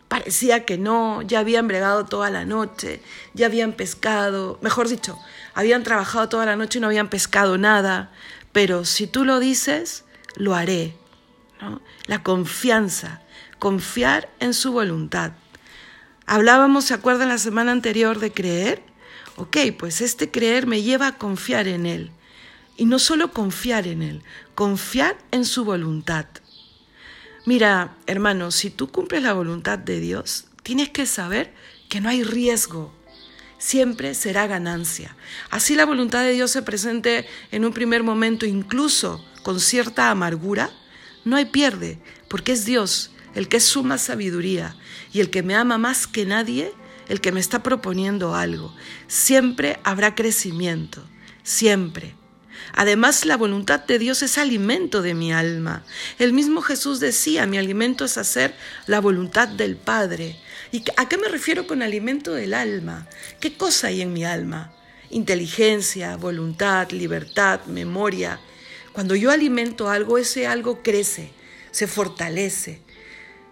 Parecía 0.10 0.66
que 0.66 0.78
no, 0.78 1.22
ya 1.22 1.40
habían 1.40 1.70
bregado 1.70 2.04
toda 2.04 2.30
la 2.30 2.44
noche, 2.44 3.02
ya 3.34 3.46
habían 3.46 3.72
pescado, 3.72 4.60
mejor 4.62 4.90
dicho, 4.90 5.18
habían 5.54 5.84
trabajado 5.84 6.28
toda 6.28 6.46
la 6.46 6.58
noche 6.58 6.80
y 6.80 6.82
no 6.82 6.88
habían 6.88 7.10
pescado 7.10 7.58
nada, 7.58 8.12
pero 8.52 8.84
si 8.84 9.08
tú 9.08 9.24
lo 9.24 9.40
dices, 9.40 10.04
lo 10.36 10.54
haré. 10.54 10.98
La 12.08 12.24
confianza, 12.24 13.22
confiar 13.58 14.30
en 14.42 14.54
su 14.54 14.74
voluntad. 14.74 15.32
Hablábamos, 16.26 16.84
¿se 16.84 16.94
acuerdan 16.94 17.30
la 17.30 17.38
semana 17.38 17.72
anterior 17.72 18.20
de 18.20 18.34
creer? 18.34 18.84
Ok, 19.38 19.58
pues 19.78 20.02
este 20.02 20.32
creer 20.32 20.66
me 20.66 20.82
lleva 20.82 21.08
a 21.08 21.18
confiar 21.18 21.68
en 21.68 21.86
Él. 21.86 22.12
Y 22.78 22.86
no 22.86 23.00
solo 23.00 23.32
confiar 23.32 23.88
en 23.88 24.02
Él, 24.02 24.24
confiar 24.54 25.18
en 25.32 25.46
su 25.46 25.66
voluntad. 25.66 26.26
Mira, 27.46 27.96
hermano, 28.08 28.52
si 28.52 28.70
tú 28.70 28.88
cumples 28.88 29.24
la 29.24 29.34
voluntad 29.34 29.78
de 29.78 30.00
Dios, 30.00 30.48
tienes 30.64 30.90
que 30.90 31.06
saber 31.06 31.54
que 31.90 32.02
no 32.02 32.10
hay 32.10 32.24
riesgo. 32.24 32.94
Siempre 33.58 34.14
será 34.14 34.48
ganancia. 34.48 35.16
Así 35.50 35.76
la 35.76 35.86
voluntad 35.86 36.24
de 36.24 36.34
Dios 36.34 36.52
se 36.52 36.64
presente 36.64 37.26
en 37.52 37.64
un 37.66 37.74
primer 37.74 38.04
momento 38.04 38.46
incluso 38.46 39.24
con 39.44 39.60
cierta 39.60 40.10
amargura, 40.10 40.72
no 41.24 41.36
hay 41.36 41.46
pierde, 41.46 42.00
porque 42.30 42.54
es 42.54 42.66
Dios 42.66 43.12
el 43.36 43.48
que 43.48 43.58
es 43.58 43.64
suma 43.64 43.98
sabiduría 43.98 44.76
y 45.14 45.20
el 45.20 45.30
que 45.30 45.44
me 45.44 45.56
ama 45.56 45.78
más 45.78 46.08
que 46.08 46.26
nadie, 46.26 46.74
el 47.08 47.22
que 47.22 47.32
me 47.32 47.40
está 47.40 47.64
proponiendo 47.64 48.36
algo. 48.36 48.74
Siempre 49.08 49.80
habrá 49.84 50.16
crecimiento, 50.16 51.04
siempre. 51.44 52.16
Además, 52.74 53.26
la 53.26 53.38
voluntad 53.38 53.82
de 53.86 54.00
Dios 54.00 54.22
es 54.22 54.38
alimento 54.38 55.02
de 55.02 55.14
mi 55.14 55.32
alma. 55.32 55.84
El 56.20 56.34
mismo 56.34 56.62
Jesús 56.62 57.00
decía, 57.00 57.46
mi 57.46 57.58
alimento 57.58 58.06
es 58.06 58.18
hacer 58.18 58.56
la 58.88 59.00
voluntad 59.00 59.48
del 59.48 59.76
Padre. 59.78 60.40
¿Y 60.72 60.84
a 60.98 61.08
qué 61.08 61.18
me 61.18 61.30
refiero 61.30 61.68
con 61.68 61.82
alimento 61.82 62.34
del 62.34 62.54
alma? 62.54 63.08
¿Qué 63.40 63.56
cosa 63.56 63.88
hay 63.88 64.02
en 64.02 64.14
mi 64.14 64.26
alma? 64.26 64.74
Inteligencia, 65.10 66.18
voluntad, 66.18 66.90
libertad, 66.92 67.64
memoria. 67.66 68.40
Cuando 68.92 69.16
yo 69.16 69.32
alimento 69.32 69.90
algo, 69.90 70.18
ese 70.18 70.48
algo 70.48 70.82
crece, 70.82 71.32
se 71.72 71.88
fortalece. 71.88 72.82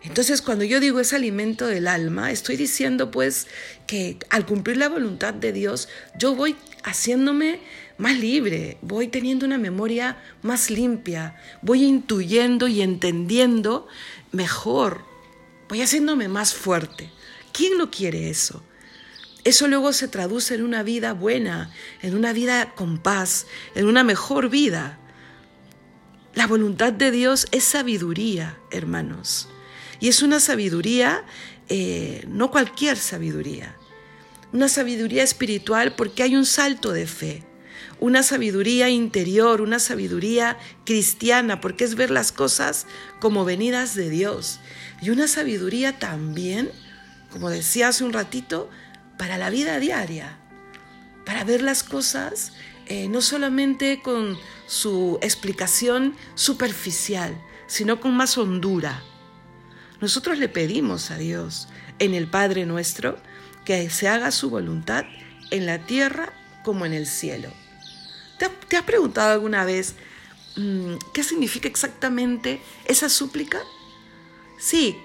Entonces, 0.03 0.41
cuando 0.41 0.65
yo 0.65 0.81
digo 0.81 0.99
es 0.99 1.13
alimento 1.13 1.65
del 1.65 1.87
alma, 1.87 2.31
estoy 2.31 2.57
diciendo 2.57 3.09
pues 3.09 3.47
que 3.87 4.17
al 4.29 4.45
cumplir 4.45 4.77
la 4.77 4.89
voluntad 4.89 5.33
de 5.33 5.53
Dios, 5.53 5.87
yo 6.19 6.35
voy 6.35 6.57
haciéndome 6.83 7.61
más 7.97 8.17
libre, 8.17 8.77
voy 8.81 9.07
teniendo 9.07 9.45
una 9.45 9.57
memoria 9.57 10.17
más 10.41 10.69
limpia, 10.69 11.37
voy 11.61 11.83
intuyendo 11.83 12.67
y 12.67 12.81
entendiendo 12.81 13.87
mejor, 14.33 15.05
voy 15.69 15.81
haciéndome 15.81 16.27
más 16.27 16.53
fuerte. 16.53 17.09
¿Quién 17.53 17.77
no 17.77 17.89
quiere 17.89 18.29
eso? 18.29 18.61
Eso 19.45 19.67
luego 19.67 19.93
se 19.93 20.09
traduce 20.09 20.55
en 20.55 20.63
una 20.63 20.83
vida 20.83 21.13
buena, 21.13 21.71
en 22.01 22.15
una 22.15 22.33
vida 22.33 22.73
con 22.75 22.97
paz, 22.97 23.45
en 23.75 23.87
una 23.87 24.03
mejor 24.03 24.49
vida. 24.49 24.99
La 26.33 26.47
voluntad 26.47 26.91
de 26.91 27.11
Dios 27.11 27.47
es 27.51 27.63
sabiduría, 27.63 28.57
hermanos. 28.71 29.47
Y 30.03 30.09
es 30.09 30.21
una 30.21 30.41
sabiduría, 30.41 31.23
eh, 31.69 32.25
no 32.27 32.51
cualquier 32.51 32.97
sabiduría, 32.97 33.77
una 34.51 34.67
sabiduría 34.67 35.23
espiritual 35.23 35.95
porque 35.95 36.23
hay 36.23 36.35
un 36.35 36.45
salto 36.45 36.91
de 36.91 37.07
fe, 37.07 37.45
una 38.01 38.21
sabiduría 38.21 38.89
interior, 38.89 39.61
una 39.61 39.79
sabiduría 39.79 40.57
cristiana, 40.85 41.61
porque 41.61 41.85
es 41.85 41.95
ver 41.95 42.11
las 42.11 42.33
cosas 42.33 42.85
como 43.21 43.45
venidas 43.45 43.95
de 43.95 44.09
Dios. 44.09 44.59
Y 45.01 45.09
una 45.09 45.29
sabiduría 45.29 45.97
también, 45.99 46.69
como 47.31 47.49
decía 47.49 47.87
hace 47.87 48.03
un 48.03 48.11
ratito, 48.11 48.69
para 49.17 49.37
la 49.37 49.49
vida 49.49 49.79
diaria, 49.79 50.37
para 51.25 51.45
ver 51.45 51.61
las 51.61 51.81
cosas 51.81 52.51
eh, 52.87 53.07
no 53.07 53.21
solamente 53.21 54.01
con 54.03 54.37
su 54.67 55.17
explicación 55.21 56.13
superficial, 56.35 57.41
sino 57.67 58.01
con 58.01 58.13
más 58.17 58.37
hondura. 58.37 59.01
Nosotros 60.01 60.37
le 60.37 60.49
pedimos 60.49 61.11
a 61.11 61.17
Dios 61.17 61.67
en 61.99 62.13
el 62.13 62.27
Padre 62.27 62.65
nuestro 62.65 63.17
que 63.65 63.89
se 63.89 64.07
haga 64.07 64.31
su 64.31 64.49
voluntad 64.49 65.05
en 65.51 65.65
la 65.65 65.85
tierra 65.85 66.33
como 66.63 66.85
en 66.85 66.93
el 66.93 67.07
cielo. 67.07 67.49
¿Te, 68.37 68.77
has 68.77 68.83
preguntado 68.83 69.31
alguna 69.31 69.63
vez 69.63 69.95
mm, 70.57 70.95
qué 71.13 71.23
significa 71.23 71.67
exactamente 71.67 72.61
esa 72.85 73.09
súplica? 73.09 73.59
Sí, 74.59 74.97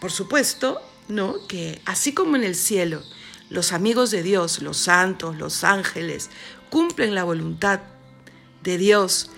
por 0.00 0.10
supuesto, 0.10 0.80
¿no? 1.08 1.46
Que 1.46 1.80
así 1.84 2.12
como 2.12 2.36
en 2.36 2.44
el 2.44 2.56
cielo 2.56 3.02
los 3.50 3.72
amigos 3.72 4.10
de 4.10 4.22
Dios, 4.22 4.62
los 4.62 4.78
santos, 4.78 5.36
los 5.36 5.62
ángeles, 5.62 6.30
cumplen 6.70 7.14
la 7.14 7.24
voluntad 7.24 7.80
de 8.62 8.78
Dios 8.78 9.30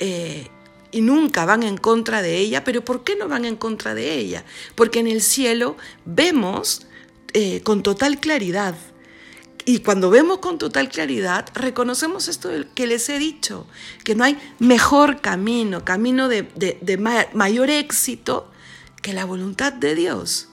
eh, 0.00 0.48
y 0.92 1.00
nunca 1.00 1.44
van 1.44 1.62
en 1.62 1.76
contra 1.76 2.22
de 2.22 2.38
ella, 2.38 2.64
pero 2.64 2.84
¿por 2.84 3.04
qué 3.04 3.16
no 3.16 3.28
van 3.28 3.44
en 3.44 3.56
contra 3.56 3.94
de 3.94 4.14
ella? 4.14 4.44
Porque 4.74 5.00
en 5.00 5.06
el 5.06 5.22
cielo 5.22 5.76
vemos 6.04 6.86
eh, 7.32 7.60
con 7.62 7.82
total 7.82 8.18
claridad. 8.18 8.74
Y 9.66 9.80
cuando 9.80 10.10
vemos 10.10 10.38
con 10.38 10.58
total 10.58 10.88
claridad, 10.88 11.46
reconocemos 11.54 12.28
esto 12.28 12.50
que 12.74 12.86
les 12.86 13.08
he 13.08 13.18
dicho, 13.18 13.66
que 14.04 14.14
no 14.14 14.24
hay 14.24 14.38
mejor 14.58 15.20
camino, 15.20 15.84
camino 15.84 16.28
de, 16.28 16.42
de 16.54 16.96
mayor 17.34 17.70
éxito 17.70 18.50
que 19.02 19.12
la 19.12 19.24
voluntad 19.24 19.72
de 19.72 19.94
Dios. 19.94 20.48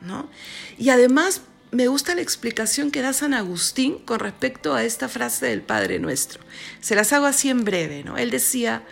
¿no? 0.00 0.28
Y 0.76 0.90
además 0.90 1.42
me 1.70 1.88
gusta 1.88 2.14
la 2.14 2.22
explicación 2.22 2.90
que 2.90 3.02
da 3.02 3.12
San 3.12 3.34
Agustín 3.34 3.98
con 3.98 4.20
respecto 4.20 4.74
a 4.74 4.84
esta 4.84 5.08
frase 5.08 5.46
del 5.46 5.62
Padre 5.62 5.98
Nuestro. 5.98 6.42
Se 6.80 6.94
las 6.94 7.12
hago 7.12 7.26
así 7.26 7.50
en 7.50 7.64
breve. 7.64 8.02
¿no? 8.04 8.16
Él 8.16 8.30
decía, 8.30 8.84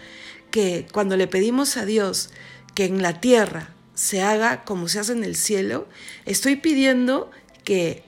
que 0.51 0.87
cuando 0.93 1.17
le 1.17 1.27
pedimos 1.27 1.77
a 1.77 1.85
Dios 1.85 2.31
que 2.75 2.85
en 2.85 3.03
la 3.03 3.21
tierra 3.21 3.75
se 3.95 4.23
haga 4.23 4.65
como 4.65 4.89
se 4.89 4.99
hace 4.99 5.13
en 5.13 5.25
el 5.25 5.37
cielo, 5.37 5.89
estoy 6.27 6.57
pidiendo 6.57 7.31
que 7.65 8.05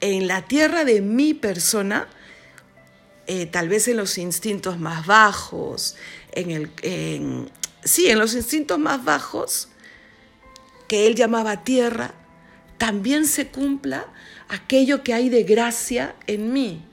en 0.00 0.26
la 0.26 0.42
tierra 0.42 0.84
de 0.84 1.00
mi 1.00 1.34
persona, 1.34 2.08
eh, 3.26 3.46
tal 3.46 3.68
vez 3.68 3.88
en 3.88 3.96
los 3.96 4.18
instintos 4.18 4.78
más 4.78 5.06
bajos, 5.06 5.96
en 6.32 6.50
el, 6.50 7.50
sí, 7.84 8.08
en 8.08 8.18
los 8.18 8.34
instintos 8.34 8.78
más 8.78 9.04
bajos, 9.04 9.68
que 10.88 11.06
él 11.06 11.14
llamaba 11.14 11.64
tierra, 11.64 12.14
también 12.78 13.26
se 13.26 13.48
cumpla 13.48 14.06
aquello 14.48 15.02
que 15.02 15.14
hay 15.14 15.28
de 15.28 15.44
gracia 15.44 16.16
en 16.26 16.52
mí. 16.52 16.84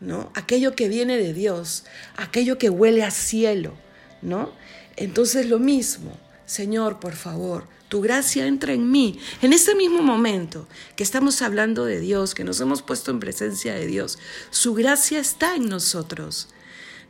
¿no? 0.00 0.30
Aquello 0.34 0.74
que 0.74 0.88
viene 0.88 1.16
de 1.18 1.32
Dios, 1.32 1.84
aquello 2.16 2.58
que 2.58 2.70
huele 2.70 3.04
a 3.04 3.10
cielo, 3.10 3.74
¿no? 4.22 4.52
Entonces 4.96 5.48
lo 5.48 5.58
mismo, 5.58 6.16
Señor, 6.46 7.00
por 7.00 7.14
favor, 7.14 7.66
tu 7.88 8.00
gracia 8.00 8.46
entra 8.46 8.72
en 8.72 8.90
mí. 8.90 9.18
En 9.42 9.52
este 9.52 9.74
mismo 9.74 10.02
momento 10.02 10.68
que 10.96 11.02
estamos 11.02 11.42
hablando 11.42 11.84
de 11.84 12.00
Dios, 12.00 12.34
que 12.34 12.44
nos 12.44 12.60
hemos 12.60 12.82
puesto 12.82 13.10
en 13.10 13.20
presencia 13.20 13.74
de 13.74 13.86
Dios, 13.86 14.18
su 14.50 14.74
gracia 14.74 15.18
está 15.18 15.56
en 15.56 15.68
nosotros. 15.68 16.48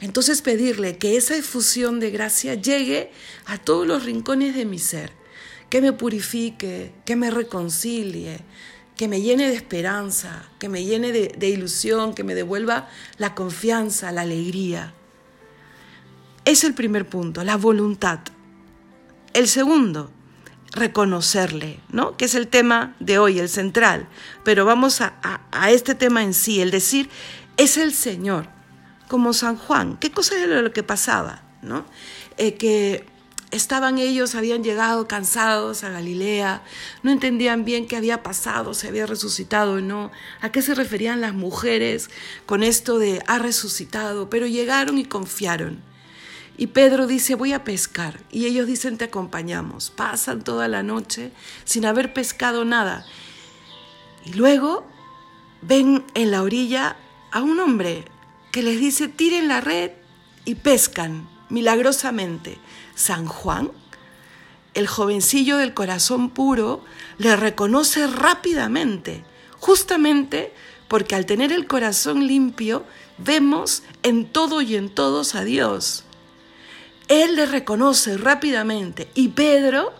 Entonces 0.01 0.41
pedirle 0.41 0.97
que 0.97 1.17
esa 1.17 1.37
efusión 1.37 2.01
de 2.01 2.11
gracia 2.11 2.55
llegue 2.55 3.13
a 3.45 3.59
todos 3.59 3.87
los 3.87 4.05
rincones 4.05 4.55
de 4.55 4.65
mi 4.65 4.79
ser, 4.79 5.13
que 5.69 5.83
me 5.83 5.93
purifique, 5.93 6.93
que 7.05 7.17
me 7.17 7.31
reconcilie, 7.31 8.41
que 8.97 9.09
me 9.09 9.21
llene 9.21 9.49
de 9.49 9.55
esperanza, 9.55 10.51
que 10.59 10.69
me 10.69 10.85
llene 10.85 11.13
de, 11.13 11.49
ilusión, 11.49 12.15
que 12.15 12.25
me 12.25 12.35
devuelva 12.35 12.89
la 13.19 13.35
confianza, 13.35 14.13
la 14.13 14.23
alegría. 14.23 14.95
Es 16.45 16.65
el 16.65 16.75
primer 16.75 17.09
punto, 17.09 17.45
la 17.45 17.57
voluntad. 17.57 18.21
El 19.33 19.47
segundo, 19.49 20.11
reconocerle, 20.73 21.81
¿no? 21.91 22.17
Que 22.17 22.25
es 22.25 22.35
el 22.35 22.49
tema 22.49 22.95
de 23.01 23.19
hoy, 23.19 23.39
el 23.39 23.49
central. 23.49 24.09
Pero 24.45 24.65
vamos 24.65 25.01
a, 25.01 25.41
este 25.71 25.95
tema 25.95 26.23
en 26.23 26.35
sí, 26.35 26.61
el 26.61 26.71
decir, 26.71 27.09
es 27.57 27.77
el 27.77 27.93
Señor, 27.93 28.49
como 29.09 29.33
San 29.33 29.57
Juan. 29.57 29.99
¿Qué 29.99 30.11
cosa 30.11 30.37
era 30.39 30.63
lo 30.63 30.73
que 30.73 30.83
pasaba, 30.83 31.43
¿no? 31.63 31.85
Eh, 32.39 32.55
que 32.55 33.07
Estaban 33.51 33.99
ellos, 33.99 34.37
habían 34.37 34.63
llegado 34.63 35.09
cansados 35.09 35.83
a 35.83 35.89
Galilea, 35.89 36.63
no 37.03 37.11
entendían 37.11 37.65
bien 37.65 37.89
qué 37.89 37.97
había 37.97 38.23
pasado, 38.23 38.75
si 38.75 38.87
había 38.87 39.07
resucitado 39.07 39.73
o 39.73 39.81
no, 39.81 40.13
a 40.41 40.53
qué 40.53 40.63
se 40.63 40.73
referían 40.73 41.21
las 41.21 41.35
mujeres 41.35 42.11
con 42.47 42.63
esto 42.63 43.01
de 43.01 43.21
ha 43.27 43.41
resucitado, 43.41 44.31
pero 44.31 44.47
llegaron 44.47 44.99
y 44.99 45.05
confiaron. 45.05 45.83
Y 46.61 46.67
Pedro 46.67 47.07
dice, 47.07 47.37
voy 47.37 47.55
a 47.55 47.65
pescar. 47.65 48.21
Y 48.31 48.45
ellos 48.45 48.67
dicen, 48.67 48.99
te 48.99 49.07
acompañamos. 49.07 49.89
Pasan 49.89 50.45
toda 50.45 50.69
la 50.69 50.83
noche 50.83 51.33
sin 51.65 51.87
haber 51.87 52.13
pescado 52.13 52.67
nada. 52.67 53.07
Y 54.27 54.35
luego 54.35 54.87
ven 55.63 56.05
en 56.13 56.31
la 56.31 56.43
orilla 56.43 56.99
a 57.33 57.41
un 57.41 57.59
hombre 57.61 58.05
que 58.53 58.63
les 58.63 58.79
dice, 58.79 59.09
tiren 59.09 59.49
la 59.49 59.63
red 59.63 59.93
y 60.45 60.57
pescan 60.57 61.27
milagrosamente. 61.49 62.59
San 62.95 63.25
Juan, 63.25 63.71
el 64.75 64.87
jovencillo 64.87 65.57
del 65.57 65.73
corazón 65.73 66.29
puro, 66.29 66.85
le 67.17 67.37
reconoce 67.37 68.07
rápidamente, 68.07 69.25
justamente 69.59 70.53
porque 70.89 71.15
al 71.15 71.25
tener 71.25 71.53
el 71.53 71.67
corazón 71.67 72.27
limpio, 72.27 72.85
vemos 73.17 73.83
en 74.03 74.27
todo 74.31 74.61
y 74.61 74.77
en 74.77 74.91
todos 74.91 75.35
a 75.35 75.43
Dios. 75.45 76.05
Él 77.11 77.35
le 77.35 77.45
reconoce 77.45 78.17
rápidamente 78.17 79.11
y 79.17 79.31
Pedro 79.31 79.93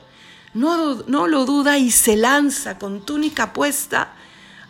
no, 0.55 1.03
no 1.09 1.27
lo 1.27 1.45
duda 1.45 1.77
y 1.77 1.91
se 1.91 2.17
lanza 2.17 2.79
con 2.79 3.05
túnica 3.05 3.53
puesta 3.53 4.15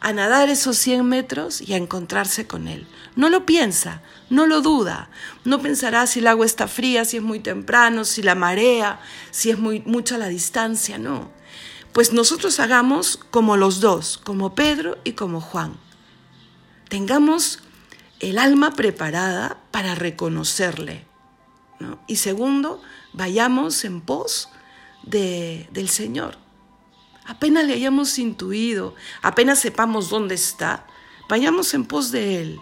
a 0.01 0.15
nadar 0.15 0.49
esos 0.49 0.79
100 0.79 1.05
metros 1.05 1.61
y 1.61 1.75
a 1.75 1.77
encontrarse 1.77 2.47
con 2.47 2.67
Él. 2.67 2.87
No 3.15 3.29
lo 3.29 3.45
piensa, 3.45 4.01
no 4.31 4.47
lo 4.47 4.63
duda, 4.63 5.11
no 5.45 5.61
pensará 5.61 6.07
si 6.07 6.21
el 6.21 6.29
agua 6.29 6.47
está 6.47 6.67
fría, 6.67 7.05
si 7.05 7.19
es 7.19 7.23
muy 7.23 7.41
temprano, 7.41 8.07
si 8.07 8.23
la 8.23 8.35
marea, 8.35 9.01
si 9.31 9.51
es 9.51 9.59
muy 9.59 9.81
mucha 9.85 10.17
la 10.17 10.29
distancia, 10.29 10.97
no. 10.97 11.31
Pues 11.93 12.15
nosotros 12.15 12.59
hagamos 12.59 13.19
como 13.19 13.59
los 13.59 13.81
dos, 13.81 14.17
como 14.17 14.55
Pedro 14.55 14.97
y 15.05 15.13
como 15.13 15.43
Juan. 15.43 15.75
Tengamos 16.89 17.59
el 18.19 18.39
alma 18.39 18.71
preparada 18.71 19.59
para 19.71 19.95
reconocerle. 19.95 21.10
Y 22.07 22.17
segundo, 22.17 22.83
vayamos 23.13 23.85
en 23.85 24.01
pos 24.01 24.49
de, 25.03 25.69
del 25.73 25.89
Señor. 25.89 26.39
Apenas 27.27 27.65
le 27.65 27.75
hayamos 27.75 28.19
intuido, 28.19 28.95
apenas 29.23 29.61
sepamos 29.61 30.11
dónde 30.11 30.35
está, 30.35 30.87
vayamos 31.29 31.73
en 31.75 31.85
pos 31.85 32.11
de 32.11 32.41
Él. 32.41 32.61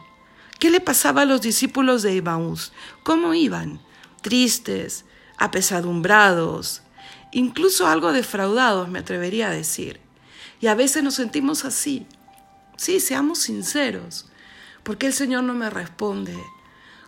¿Qué 0.58 0.70
le 0.70 0.80
pasaba 0.80 1.22
a 1.22 1.24
los 1.24 1.40
discípulos 1.40 2.02
de 2.02 2.14
Ibaús? 2.14 2.72
¿Cómo 3.02 3.32
iban? 3.32 3.80
Tristes, 4.22 5.04
apesadumbrados, 5.36 6.82
incluso 7.32 7.86
algo 7.86 8.12
defraudados, 8.12 8.88
me 8.88 8.98
atrevería 8.98 9.48
a 9.48 9.52
decir. 9.52 10.00
Y 10.60 10.66
a 10.66 10.74
veces 10.74 11.02
nos 11.02 11.14
sentimos 11.14 11.64
así. 11.64 12.06
Sí, 12.76 13.00
seamos 13.00 13.38
sinceros. 13.38 14.26
¿Por 14.82 14.98
qué 14.98 15.06
el 15.06 15.12
Señor 15.12 15.44
no 15.44 15.54
me 15.54 15.70
responde? 15.70 16.36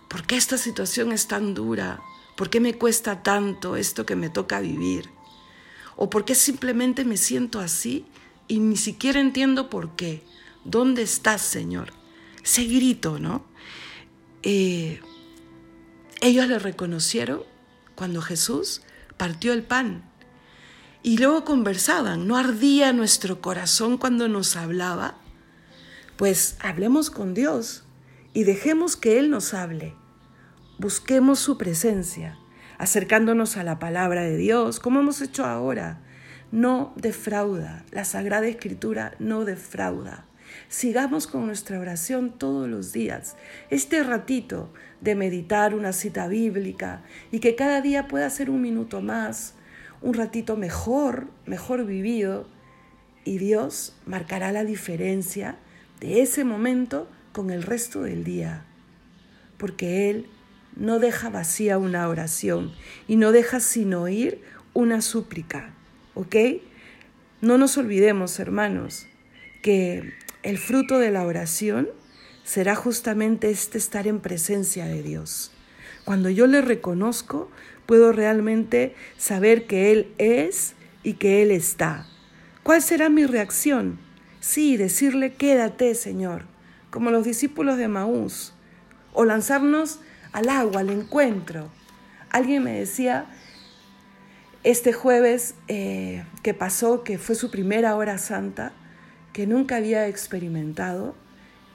¿Por 0.08 0.26
qué 0.26 0.36
esta 0.36 0.58
situación 0.58 1.12
es 1.12 1.26
tan 1.28 1.54
dura? 1.54 2.00
¿Por 2.40 2.48
qué 2.48 2.58
me 2.58 2.72
cuesta 2.72 3.22
tanto 3.22 3.76
esto 3.76 4.06
que 4.06 4.16
me 4.16 4.30
toca 4.30 4.60
vivir? 4.60 5.10
¿O 5.96 6.08
por 6.08 6.24
qué 6.24 6.34
simplemente 6.34 7.04
me 7.04 7.18
siento 7.18 7.60
así 7.60 8.06
y 8.48 8.60
ni 8.60 8.78
siquiera 8.78 9.20
entiendo 9.20 9.68
por 9.68 9.94
qué? 9.94 10.22
¿Dónde 10.64 11.02
estás, 11.02 11.42
Señor? 11.42 11.92
ese 12.42 12.64
grito, 12.64 13.18
¿no? 13.18 13.44
Eh, 14.42 15.02
ellos 16.22 16.48
le 16.48 16.58
reconocieron 16.58 17.42
cuando 17.94 18.22
Jesús 18.22 18.80
partió 19.18 19.52
el 19.52 19.62
pan 19.62 20.10
y 21.02 21.18
luego 21.18 21.44
conversaban, 21.44 22.26
¿no 22.26 22.38
ardía 22.38 22.94
nuestro 22.94 23.42
corazón 23.42 23.98
cuando 23.98 24.28
nos 24.28 24.56
hablaba? 24.56 25.18
Pues 26.16 26.56
hablemos 26.60 27.10
con 27.10 27.34
Dios 27.34 27.82
y 28.32 28.44
dejemos 28.44 28.96
que 28.96 29.18
Él 29.18 29.28
nos 29.28 29.52
hable. 29.52 29.99
Busquemos 30.80 31.38
su 31.38 31.58
presencia, 31.58 32.38
acercándonos 32.78 33.58
a 33.58 33.64
la 33.64 33.78
palabra 33.78 34.22
de 34.22 34.38
Dios, 34.38 34.80
como 34.80 35.00
hemos 35.00 35.20
hecho 35.20 35.44
ahora. 35.44 36.00
No 36.52 36.94
defrauda, 36.96 37.84
la 37.90 38.06
Sagrada 38.06 38.46
Escritura 38.46 39.12
no 39.18 39.44
defrauda. 39.44 40.24
Sigamos 40.70 41.26
con 41.26 41.44
nuestra 41.44 41.78
oración 41.78 42.30
todos 42.30 42.66
los 42.66 42.94
días, 42.94 43.36
este 43.68 44.02
ratito 44.02 44.72
de 45.02 45.14
meditar 45.16 45.74
una 45.74 45.92
cita 45.92 46.28
bíblica 46.28 47.02
y 47.30 47.40
que 47.40 47.56
cada 47.56 47.82
día 47.82 48.08
pueda 48.08 48.30
ser 48.30 48.48
un 48.48 48.62
minuto 48.62 49.02
más, 49.02 49.52
un 50.00 50.14
ratito 50.14 50.56
mejor, 50.56 51.26
mejor 51.44 51.84
vivido, 51.84 52.48
y 53.26 53.36
Dios 53.36 53.98
marcará 54.06 54.50
la 54.50 54.64
diferencia 54.64 55.58
de 56.00 56.22
ese 56.22 56.42
momento 56.42 57.06
con 57.32 57.50
el 57.50 57.64
resto 57.64 58.00
del 58.00 58.24
día, 58.24 58.64
porque 59.58 60.08
Él 60.08 60.26
no 60.80 60.98
deja 60.98 61.28
vacía 61.28 61.76
una 61.76 62.08
oración 62.08 62.72
y 63.06 63.16
no 63.16 63.32
deja 63.32 63.60
sin 63.60 63.92
oír 63.92 64.42
una 64.72 65.02
súplica, 65.02 65.74
¿ok? 66.14 66.36
No 67.42 67.58
nos 67.58 67.76
olvidemos, 67.76 68.40
hermanos, 68.40 69.06
que 69.62 70.14
el 70.42 70.56
fruto 70.56 70.98
de 70.98 71.10
la 71.10 71.26
oración 71.26 71.90
será 72.44 72.74
justamente 72.74 73.50
este 73.50 73.76
estar 73.76 74.06
en 74.06 74.20
presencia 74.20 74.86
de 74.86 75.02
Dios. 75.02 75.52
Cuando 76.06 76.30
yo 76.30 76.46
le 76.46 76.62
reconozco, 76.62 77.50
puedo 77.84 78.12
realmente 78.12 78.94
saber 79.18 79.66
que 79.66 79.92
Él 79.92 80.14
es 80.16 80.74
y 81.02 81.14
que 81.14 81.42
Él 81.42 81.50
está. 81.50 82.06
¿Cuál 82.62 82.80
será 82.80 83.10
mi 83.10 83.26
reacción? 83.26 83.98
Sí, 84.40 84.78
decirle, 84.78 85.34
quédate, 85.34 85.94
Señor, 85.94 86.44
como 86.90 87.10
los 87.10 87.26
discípulos 87.26 87.76
de 87.76 87.88
Maús, 87.88 88.54
o 89.12 89.26
lanzarnos 89.26 90.00
al 90.32 90.48
agua, 90.48 90.80
al 90.80 90.90
encuentro. 90.90 91.68
Alguien 92.30 92.62
me 92.62 92.78
decía 92.78 93.26
este 94.62 94.92
jueves 94.92 95.54
eh, 95.68 96.24
que 96.42 96.54
pasó, 96.54 97.02
que 97.02 97.18
fue 97.18 97.34
su 97.34 97.50
primera 97.50 97.96
hora 97.96 98.18
santa, 98.18 98.72
que 99.32 99.46
nunca 99.46 99.76
había 99.76 100.06
experimentado 100.06 101.14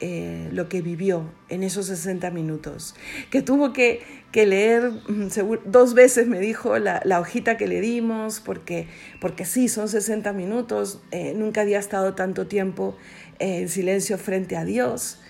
eh, 0.01 0.49
lo 0.51 0.67
que 0.67 0.81
vivió 0.81 1.23
en 1.49 1.63
esos 1.63 1.87
60 1.87 2.29
minutos, 2.31 2.95
que 3.31 3.41
tuvo 3.41 3.73
que, 3.73 4.03
leer 4.33 4.91
mm, 4.91 5.29
dos 5.65 5.93
veces, 5.93 6.27
me 6.27 6.39
dijo, 6.39 6.77
la, 6.77 7.19
hojita 7.19 7.57
que 7.57 7.67
le 7.67 7.79
dimos, 7.79 8.41
porque, 8.41 8.87
porque 9.21 9.45
sí, 9.45 9.69
son 9.69 9.87
60 9.87 10.33
minutos, 10.33 11.01
eh, 11.11 11.33
nunca 11.35 11.61
había 11.61 11.79
estado 11.79 12.13
tanto 12.13 12.45
tiempo 12.45 12.97
en 13.39 13.69
silencio 13.69 14.17
frente 14.17 14.57
a 14.57 14.65
Dios. 14.65 15.21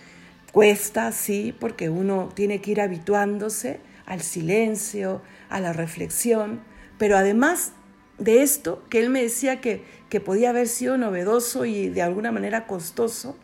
Cuesta, 0.55 1.11
sí, 1.11 1.53
porque 1.59 1.89
uno 1.89 2.29
tiene 2.33 2.61
que 2.61 2.71
ir 2.71 2.79
habituándose 2.79 3.81
al 4.05 4.21
silencio, 4.21 5.21
a 5.49 5.59
la 5.59 5.73
reflexión, 5.73 6.61
pero 6.97 7.17
además 7.17 7.73
de 8.19 8.41
esto, 8.41 8.81
que 8.89 9.01
él 9.01 9.09
me 9.09 9.21
decía 9.21 9.59
que, 9.59 9.83
que 10.07 10.21
podía 10.21 10.51
haber 10.51 10.69
sido 10.69 10.97
novedoso 10.97 11.65
y 11.65 11.89
de 11.89 12.01
alguna 12.01 12.31
manera 12.31 12.67
costoso, 12.67 13.37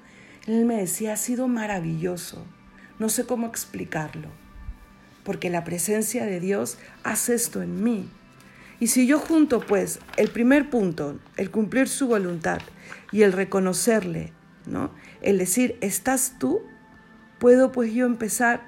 él 0.48 0.64
me 0.64 0.78
decía, 0.78 1.12
ha 1.12 1.18
sido 1.18 1.50
maravilloso. 1.50 2.46
No 2.98 3.10
sé 3.10 3.26
cómo 3.26 3.46
explicarlo, 3.46 4.30
porque 5.26 5.50
la 5.50 5.66
presencia 5.66 6.26
de 6.26 6.40
Dios 6.40 6.78
hace 7.04 7.34
esto 7.34 7.62
en 7.62 7.84
mí. 7.84 8.10
Y 8.80 8.88
si 8.88 9.06
yo 9.06 9.20
junto 9.20 9.60
pues 9.60 10.00
el 10.16 10.30
primer 10.30 10.70
punto, 10.70 11.20
el 11.36 11.52
cumplir 11.52 11.90
su 11.90 12.08
voluntad 12.08 12.60
y 13.12 13.24
el 13.24 13.34
reconocerle, 13.34 14.32
¿no? 14.66 14.92
El 15.22 15.40
decir, 15.40 15.78
estás 15.82 16.38
tú, 16.40 16.62
puedo 17.42 17.72
pues 17.72 17.92
yo 17.92 18.06
empezar 18.06 18.62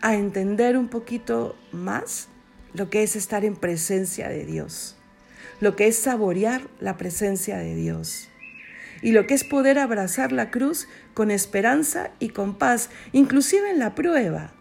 a 0.00 0.16
entender 0.16 0.76
un 0.76 0.88
poquito 0.88 1.56
más 1.70 2.26
lo 2.74 2.90
que 2.90 3.04
es 3.04 3.14
estar 3.14 3.44
en 3.44 3.54
presencia 3.54 4.28
de 4.28 4.44
Dios, 4.44 4.96
lo 5.60 5.76
que 5.76 5.86
es 5.86 5.96
saborear 5.96 6.62
la 6.80 6.96
presencia 6.96 7.58
de 7.58 7.76
Dios 7.76 8.28
y 9.02 9.12
lo 9.12 9.28
que 9.28 9.34
es 9.34 9.44
poder 9.44 9.78
abrazar 9.78 10.32
la 10.32 10.50
cruz 10.50 10.88
con 11.14 11.30
esperanza 11.30 12.10
y 12.18 12.30
con 12.30 12.58
paz, 12.58 12.90
inclusive 13.12 13.70
en 13.70 13.78
la 13.78 13.94
prueba. 13.94 14.52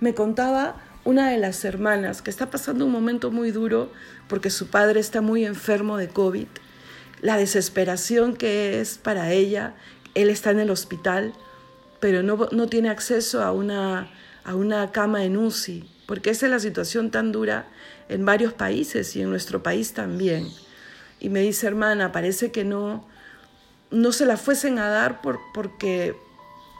Me 0.00 0.14
contaba 0.14 0.82
una 1.04 1.28
de 1.28 1.36
las 1.36 1.62
hermanas 1.66 2.22
que 2.22 2.30
está 2.30 2.50
pasando 2.50 2.86
un 2.86 2.92
momento 2.92 3.30
muy 3.30 3.50
duro 3.50 3.92
porque 4.28 4.48
su 4.48 4.68
padre 4.68 5.00
está 5.00 5.20
muy 5.20 5.44
enfermo 5.44 5.98
de 5.98 6.08
COVID, 6.08 6.46
la 7.20 7.36
desesperación 7.36 8.34
que 8.34 8.80
es 8.80 8.96
para 8.96 9.30
ella, 9.30 9.74
él 10.14 10.30
está 10.30 10.52
en 10.52 10.60
el 10.60 10.70
hospital, 10.70 11.34
pero 12.04 12.22
no, 12.22 12.36
no 12.52 12.66
tiene 12.66 12.90
acceso 12.90 13.42
a 13.42 13.50
una, 13.50 14.10
a 14.44 14.54
una 14.54 14.92
cama 14.92 15.24
en 15.24 15.38
UCI, 15.38 15.88
porque 16.04 16.28
esa 16.28 16.44
es 16.44 16.52
la 16.52 16.58
situación 16.58 17.10
tan 17.10 17.32
dura 17.32 17.64
en 18.10 18.26
varios 18.26 18.52
países 18.52 19.16
y 19.16 19.22
en 19.22 19.30
nuestro 19.30 19.62
país 19.62 19.94
también. 19.94 20.46
Y 21.18 21.30
me 21.30 21.40
dice, 21.40 21.66
hermana, 21.66 22.12
parece 22.12 22.52
que 22.52 22.62
no, 22.62 23.08
no 23.90 24.12
se 24.12 24.26
la 24.26 24.36
fuesen 24.36 24.78
a 24.78 24.90
dar 24.90 25.22
por, 25.22 25.40
porque 25.54 26.14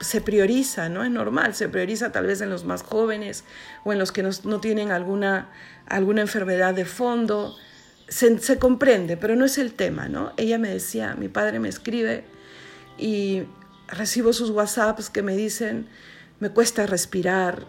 se 0.03 0.21
prioriza, 0.21 0.91
¿no? 0.91 1.03
Es 1.03 1.11
normal, 1.11 1.55
se 1.55 1.71
prioriza 1.71 2.13
tal 2.13 2.27
vez 2.27 2.43
en 2.43 2.51
los 2.51 2.67
más 2.67 2.83
jóvenes 2.83 3.45
o 3.83 3.95
en 3.95 3.99
los 3.99 4.13
que 4.13 4.23
no, 4.23 4.61
tienen 4.61 4.91
alguna, 4.91 5.49
alguna 5.87 6.21
enfermedad 6.21 6.75
de 6.75 6.85
fondo. 6.85 7.57
Se, 8.09 8.39
se, 8.41 8.59
comprende, 8.59 9.17
pero 9.17 9.37
no 9.37 9.47
es 9.47 9.57
el 9.57 9.73
tema, 9.73 10.07
¿no? 10.07 10.35
Ella 10.37 10.59
me 10.59 10.69
decía, 10.69 11.15
mi 11.15 11.29
padre 11.29 11.61
me 11.61 11.71
escribe 11.71 12.25
y 12.99 13.45
recibo 13.94 14.33
sus 14.33 14.50
WhatsApps 14.50 15.11
que 15.11 15.22
me 15.22 15.37
dicen, 15.37 15.87
me 16.40 16.50
cuesta 16.50 16.87
respirar, 16.87 17.64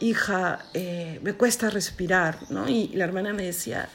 hija, 0.00 0.64
eh, 0.74 1.20
me 1.22 1.34
cuesta 1.34 1.70
respirar, 1.70 2.38
¿no? 2.50 2.68
Y 2.68 2.88
la 2.88 3.04
hermana 3.04 3.32
me 3.32 3.44
decía, 3.44 3.88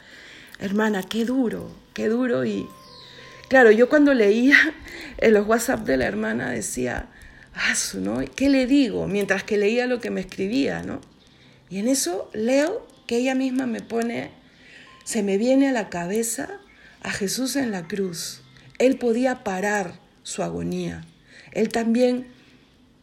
hermana, 0.60 1.04
qué 1.04 1.26
duro, 1.26 1.72
qué 1.94 2.08
duro. 2.08 2.46
Y 2.46 2.68
claro, 3.50 3.72
yo 3.72 3.90
cuando 3.90 4.14
leía 4.14 4.58
en 5.18 5.34
los 5.34 5.48
WhatsApp 5.48 5.86
de 5.86 5.98
la 5.98 6.06
hermana 6.06 6.52
decía, 6.52 7.08
ah, 7.56 7.74
¿no? 7.96 8.22
¿Qué 8.36 8.50
le 8.50 8.66
digo? 8.66 9.08
Mientras 9.08 9.44
que 9.44 9.58
leía 9.58 9.88
lo 9.88 10.00
que 10.00 10.12
me 10.12 10.22
escribía, 10.22 10.84
¿no? 10.84 11.02
Y 11.70 11.80
en 11.80 11.88
eso 11.88 12.30
leo 12.34 12.88
que 13.06 13.18
ella 13.18 13.36
misma 13.36 13.66
me 13.68 13.82
pone, 13.82 14.32
se 15.04 15.24
me 15.24 15.38
viene 15.38 15.70
a 15.70 15.72
la 15.72 15.90
cabeza 15.90 16.50
a 17.02 17.12
Jesús 17.12 17.56
en 17.56 17.72
la 17.72 17.88
cruz. 17.88 18.42
Él 18.78 18.98
podía 18.98 19.44
parar 19.44 20.00
su 20.24 20.44
agonía. 20.44 21.04
Él 21.52 21.70
también 21.70 22.28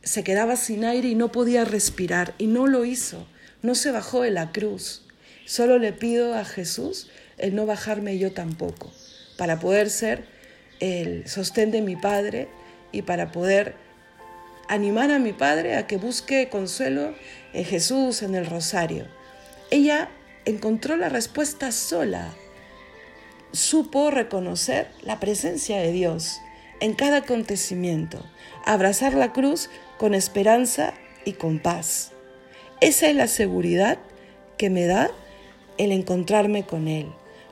se 0.02 0.22
quedaba 0.22 0.56
sin 0.56 0.84
aire 0.84 1.08
y 1.08 1.14
no 1.14 1.32
podía 1.32 1.64
respirar 1.64 2.34
y 2.38 2.46
no 2.46 2.66
lo 2.66 2.84
hizo. 2.84 3.26
No 3.62 3.74
se 3.74 3.90
bajó 3.90 4.22
de 4.22 4.30
la 4.30 4.52
cruz. 4.52 5.02
Solo 5.46 5.78
le 5.78 5.92
pido 5.92 6.34
a 6.34 6.44
Jesús 6.44 7.08
el 7.38 7.54
no 7.54 7.66
bajarme 7.66 8.18
yo 8.18 8.32
tampoco, 8.32 8.92
para 9.36 9.58
poder 9.58 9.90
ser 9.90 10.24
el 10.80 11.28
sostén 11.28 11.70
de 11.70 11.82
mi 11.82 11.96
Padre 11.96 12.48
y 12.92 13.02
para 13.02 13.32
poder 13.32 13.74
animar 14.68 15.10
a 15.10 15.18
mi 15.18 15.32
Padre 15.32 15.76
a 15.76 15.86
que 15.86 15.96
busque 15.96 16.48
consuelo 16.48 17.14
en 17.52 17.64
Jesús, 17.64 18.22
en 18.22 18.34
el 18.34 18.46
rosario. 18.46 19.06
Ella 19.70 20.08
encontró 20.44 20.96
la 20.96 21.08
respuesta 21.08 21.72
sola. 21.72 22.34
Supo 23.52 24.10
reconocer 24.10 24.88
la 25.02 25.18
presencia 25.20 25.78
de 25.78 25.92
Dios 25.92 26.40
en 26.80 26.94
cada 26.94 27.18
acontecimiento, 27.18 28.24
abrazar 28.64 29.14
la 29.14 29.32
cruz 29.32 29.70
con 29.98 30.14
esperanza 30.14 30.94
y 31.24 31.32
con 31.32 31.58
paz. 31.58 32.12
Esa 32.80 33.08
es 33.08 33.16
la 33.16 33.26
seguridad 33.26 33.98
que 34.58 34.70
me 34.70 34.86
da 34.86 35.10
el 35.78 35.92
encontrarme 35.92 36.64
con 36.64 36.88
Él, 36.88 37.06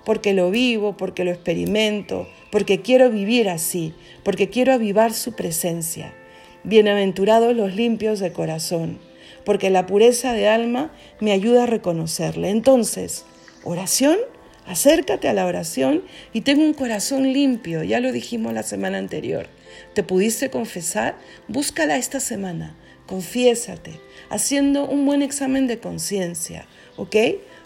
porque 0.05 0.35
lo 0.35 0.51
vivo, 0.51 0.97
porque 0.97 1.25
lo 1.25 1.31
experimento, 1.31 2.29
porque 2.51 2.83
quiero 2.83 3.11
vivir 3.11 3.49
así, 3.49 3.95
porque 4.23 4.51
quiero 4.51 4.73
avivar 4.73 5.13
su 5.13 5.33
presencia. 5.33 6.15
Bienaventurados 6.63 7.55
los 7.55 7.75
limpios 7.75 8.21
de 8.21 8.33
corazón, 8.33 8.99
porque 9.45 9.71
la 9.71 9.87
pureza 9.87 10.33
de 10.33 10.49
alma 10.49 10.93
me 11.21 11.33
ayuda 11.33 11.65
a 11.65 11.67
reconocerle. 11.67 12.51
Entonces, 12.51 13.25
oración 13.65 14.19
Acércate 14.67 15.29
a 15.29 15.35
la 15.35 15.45
oración 15.45 16.05
y 16.33 16.41
ten 16.41 16.61
un 16.61 16.73
corazón 16.73 17.33
limpio, 17.33 17.83
ya 17.83 18.01
lo 18.01 18.13
dijimos 18.13 18.55
la 18.55 18.63
semana 18.63 18.97
anterior. 18.97 19.47
¿Te 19.95 20.03
pudiste 20.03 20.49
confesar? 20.49 21.17
Búscala 21.49 21.99
esta 21.99 22.19
semana, 22.19 22.75
confiésate, 23.07 24.01
haciendo 24.31 24.89
un 24.89 25.05
buen 25.05 25.21
examen 25.21 25.67
de 25.67 25.81
conciencia, 25.81 26.67
¿ok? 26.97 27.17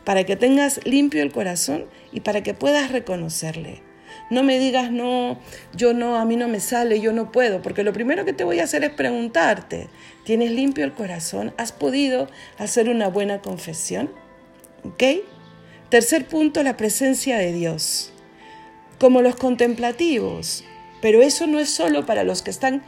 Para 0.04 0.24
que 0.24 0.34
tengas 0.34 0.84
limpio 0.84 1.22
el 1.22 1.30
corazón 1.30 1.87
y 2.12 2.20
para 2.20 2.42
que 2.42 2.54
puedas 2.54 2.90
reconocerle. 2.90 3.82
No 4.30 4.42
me 4.42 4.58
digas, 4.58 4.90
no, 4.90 5.38
yo 5.74 5.94
no, 5.94 6.16
a 6.16 6.24
mí 6.24 6.34
no 6.34 6.48
me 6.48 6.58
sale, 6.58 7.00
yo 7.00 7.12
no 7.12 7.30
puedo, 7.30 7.62
porque 7.62 7.84
lo 7.84 7.92
primero 7.92 8.24
que 8.24 8.32
te 8.32 8.42
voy 8.42 8.58
a 8.58 8.64
hacer 8.64 8.82
es 8.82 8.90
preguntarte, 8.90 9.88
¿tienes 10.24 10.50
limpio 10.50 10.84
el 10.84 10.94
corazón? 10.94 11.54
¿Has 11.58 11.70
podido 11.70 12.28
hacer 12.58 12.88
una 12.88 13.08
buena 13.08 13.40
confesión? 13.40 14.11
¿Ok? 14.82 15.02
Tercer 15.90 16.27
punto, 16.27 16.62
la 16.62 16.77
presencia 16.77 17.38
de 17.38 17.51
Dios. 17.51 18.12
Como 18.98 19.22
los 19.22 19.37
contemplativos, 19.37 20.64
pero 21.01 21.22
eso 21.22 21.46
no 21.46 21.59
es 21.61 21.70
solo 21.70 22.05
para 22.05 22.24
los 22.24 22.42
que 22.42 22.51
están 22.51 22.83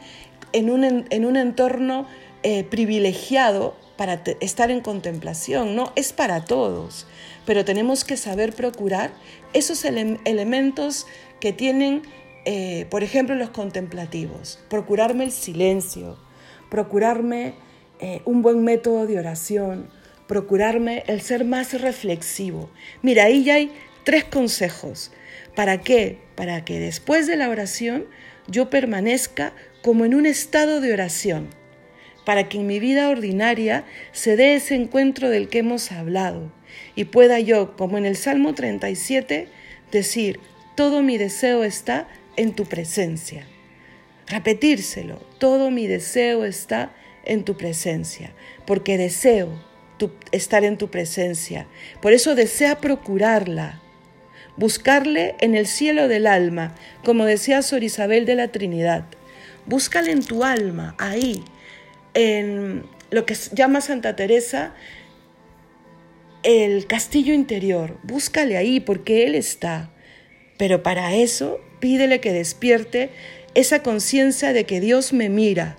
en 0.53 0.69
un, 0.69 1.07
en 1.09 1.25
un 1.25 1.35
entorno 1.35 2.05
eh, 2.43 2.63
privilegiado 2.63 3.75
para 3.97 4.21
estar 4.39 4.69
en 4.69 4.81
contemplación, 4.81 5.75
no, 5.75 5.93
es 5.95 6.13
para 6.13 6.45
todos, 6.45 7.07
pero 7.45 7.65
tenemos 7.65 8.03
que 8.03 8.17
saber 8.17 8.53
procurar 8.53 9.11
esos 9.53 9.83
elementos 9.85 11.07
que 11.39 11.53
tienen, 11.53 12.03
eh, 12.45 12.85
por 12.91 13.03
ejemplo, 13.03 13.35
los 13.35 13.49
contemplativos, 13.49 14.59
procurarme 14.69 15.23
el 15.23 15.31
silencio, 15.31 16.17
procurarme 16.69 17.55
eh, 17.99 18.21
un 18.25 18.41
buen 18.41 18.63
método 18.63 19.07
de 19.07 19.17
oración, 19.17 19.89
procurarme 20.31 21.03
el 21.07 21.19
ser 21.19 21.43
más 21.43 21.81
reflexivo. 21.81 22.69
Mira, 23.01 23.25
ahí 23.25 23.43
ya 23.43 23.55
hay 23.55 23.73
tres 24.05 24.23
consejos. 24.23 25.11
¿Para 25.55 25.81
qué? 25.81 26.19
Para 26.35 26.63
que 26.63 26.79
después 26.79 27.27
de 27.27 27.35
la 27.35 27.49
oración 27.49 28.05
yo 28.47 28.69
permanezca 28.69 29.53
como 29.81 30.05
en 30.05 30.15
un 30.15 30.25
estado 30.25 30.79
de 30.79 30.93
oración, 30.93 31.49
para 32.23 32.47
que 32.47 32.59
en 32.59 32.67
mi 32.67 32.79
vida 32.79 33.09
ordinaria 33.09 33.83
se 34.13 34.37
dé 34.37 34.55
ese 34.55 34.75
encuentro 34.75 35.29
del 35.29 35.49
que 35.49 35.59
hemos 35.59 35.91
hablado 35.91 36.49
y 36.95 37.03
pueda 37.03 37.41
yo, 37.41 37.75
como 37.75 37.97
en 37.97 38.05
el 38.05 38.15
Salmo 38.15 38.55
37, 38.55 39.49
decir, 39.91 40.39
todo 40.77 41.03
mi 41.03 41.17
deseo 41.17 41.65
está 41.65 42.07
en 42.37 42.53
tu 42.53 42.63
presencia. 42.63 43.45
Repetírselo, 44.27 45.17
todo 45.39 45.71
mi 45.71 45.87
deseo 45.87 46.45
está 46.45 46.93
en 47.25 47.43
tu 47.43 47.57
presencia, 47.57 48.31
porque 48.65 48.97
deseo 48.97 49.69
estar 50.31 50.63
en 50.63 50.77
tu 50.77 50.89
presencia. 50.89 51.67
Por 52.01 52.13
eso 52.13 52.33
desea 52.33 52.79
procurarla, 52.79 53.81
buscarle 54.57 55.35
en 55.39 55.55
el 55.55 55.67
cielo 55.67 56.07
del 56.07 56.25
alma, 56.25 56.73
como 57.03 57.25
decía 57.25 57.61
Sor 57.61 57.83
Isabel 57.83 58.25
de 58.25 58.35
la 58.35 58.47
Trinidad. 58.47 59.05
Búscale 59.65 60.11
en 60.11 60.23
tu 60.23 60.43
alma, 60.43 60.95
ahí, 60.97 61.43
en 62.13 62.83
lo 63.11 63.25
que 63.25 63.35
llama 63.53 63.81
Santa 63.81 64.15
Teresa 64.15 64.73
el 66.43 66.87
castillo 66.87 67.33
interior. 67.33 67.97
Búscale 68.03 68.57
ahí 68.57 68.79
porque 68.79 69.25
Él 69.25 69.35
está. 69.35 69.91
Pero 70.57 70.83
para 70.83 71.13
eso 71.13 71.59
pídele 71.79 72.19
que 72.19 72.33
despierte 72.33 73.09
esa 73.53 73.83
conciencia 73.83 74.53
de 74.53 74.65
que 74.65 74.79
Dios 74.79 75.13
me 75.13 75.29
mira. 75.29 75.77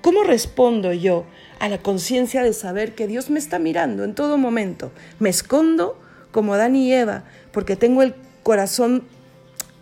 ¿Cómo 0.00 0.22
respondo 0.22 0.92
yo 0.92 1.26
a 1.60 1.68
la 1.68 1.78
conciencia 1.78 2.42
de 2.42 2.54
saber 2.54 2.94
que 2.94 3.06
Dios 3.06 3.30
me 3.30 3.38
está 3.38 3.58
mirando 3.58 4.02
en 4.02 4.14
todo 4.14 4.38
momento. 4.38 4.90
Me 5.20 5.28
escondo 5.28 6.00
como 6.32 6.54
Adán 6.54 6.74
y 6.74 6.92
Eva 6.92 7.24
porque 7.52 7.76
tengo 7.76 8.02
el 8.02 8.14
corazón 8.42 9.04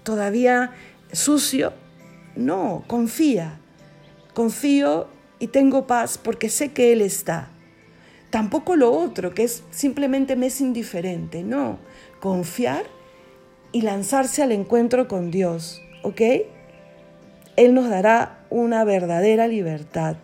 todavía 0.03 0.73
sucio. 1.12 1.73
No, 2.35 2.85
confía. 2.88 3.61
Confío 4.35 5.07
y 5.38 5.47
tengo 5.47 5.87
paz 5.87 6.19
porque 6.19 6.51
sé 6.51 6.73
que 6.73 6.93
Él 6.93 7.01
está. 7.01 7.49
Tampoco 8.31 8.75
lo 8.75 8.93
otro, 8.93 9.33
que 9.33 9.45
es 9.45 9.62
simplemente 9.71 10.35
me 10.35 10.47
es 10.47 10.61
indiferente. 10.61 11.45
No, 11.45 11.79
confiar 12.21 12.85
y 13.71 13.83
lanzarse 13.83 14.43
al 14.43 14.51
encuentro 14.51 15.07
con 15.07 15.31
Dios, 15.31 15.81
¿ok? 16.03 16.21
Él 17.57 17.75
nos 17.75 17.88
dará 17.88 18.45
una 18.51 18.83
verdadera 18.85 19.47
libertad 19.47 20.17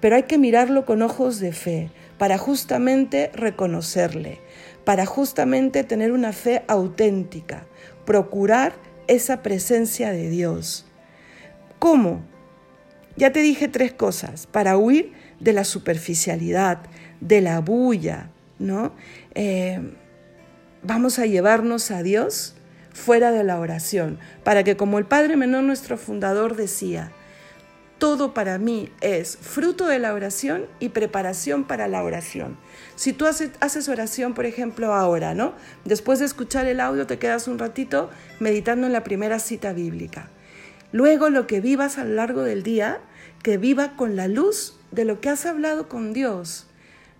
pero 0.00 0.16
hay 0.16 0.24
que 0.24 0.38
mirarlo 0.38 0.84
con 0.84 1.02
ojos 1.02 1.38
de 1.40 1.52
fe 1.52 1.90
para 2.18 2.38
justamente 2.38 3.30
reconocerle, 3.34 4.40
para 4.84 5.06
justamente 5.06 5.84
tener 5.84 6.12
una 6.12 6.32
fe 6.32 6.64
auténtica, 6.68 7.66
procurar 8.04 8.74
esa 9.08 9.42
presencia 9.42 10.12
de 10.12 10.28
Dios. 10.28 10.86
¿Cómo? 11.78 12.22
Ya 13.16 13.32
te 13.32 13.40
dije 13.40 13.68
tres 13.68 13.92
cosas, 13.92 14.46
para 14.46 14.76
huir 14.76 15.12
de 15.40 15.52
la 15.52 15.64
superficialidad, 15.64 16.80
de 17.20 17.40
la 17.40 17.60
bulla, 17.60 18.30
¿no? 18.58 18.92
Eh, 19.34 19.80
vamos 20.82 21.18
a 21.18 21.26
llevarnos 21.26 21.90
a 21.90 22.02
Dios 22.02 22.54
fuera 22.92 23.30
de 23.30 23.44
la 23.44 23.58
oración, 23.58 24.18
para 24.44 24.64
que 24.64 24.76
como 24.76 24.98
el 24.98 25.04
Padre 25.04 25.36
Menor, 25.36 25.64
nuestro 25.64 25.98
fundador, 25.98 26.56
decía, 26.56 27.12
todo 27.98 28.34
para 28.34 28.58
mí 28.58 28.90
es 29.00 29.38
fruto 29.38 29.86
de 29.86 29.98
la 29.98 30.12
oración 30.12 30.66
y 30.80 30.90
preparación 30.90 31.64
para 31.64 31.88
la 31.88 32.02
oración. 32.02 32.58
Si 32.94 33.12
tú 33.12 33.26
haces, 33.26 33.88
oración, 33.88 34.34
por 34.34 34.44
ejemplo, 34.44 34.92
ahora, 34.92 35.34
¿no? 35.34 35.54
Después 35.84 36.18
de 36.18 36.26
escuchar 36.26 36.66
el 36.66 36.80
audio 36.80 37.06
te 37.06 37.18
quedas 37.18 37.48
un 37.48 37.58
ratito 37.58 38.10
meditando 38.38 38.86
en 38.86 38.92
la 38.92 39.04
primera 39.04 39.38
cita 39.38 39.72
bíblica. 39.72 40.28
Luego 40.92 41.30
lo 41.30 41.46
que 41.46 41.60
vivas 41.60 41.98
a 41.98 42.04
lo 42.04 42.14
largo 42.14 42.42
del 42.42 42.62
día, 42.62 43.00
que 43.42 43.58
viva 43.58 43.96
con 43.96 44.14
la 44.14 44.28
luz 44.28 44.78
de 44.90 45.04
lo 45.04 45.20
que 45.20 45.30
has 45.30 45.46
hablado 45.46 45.88
con 45.88 46.12
Dios, 46.12 46.66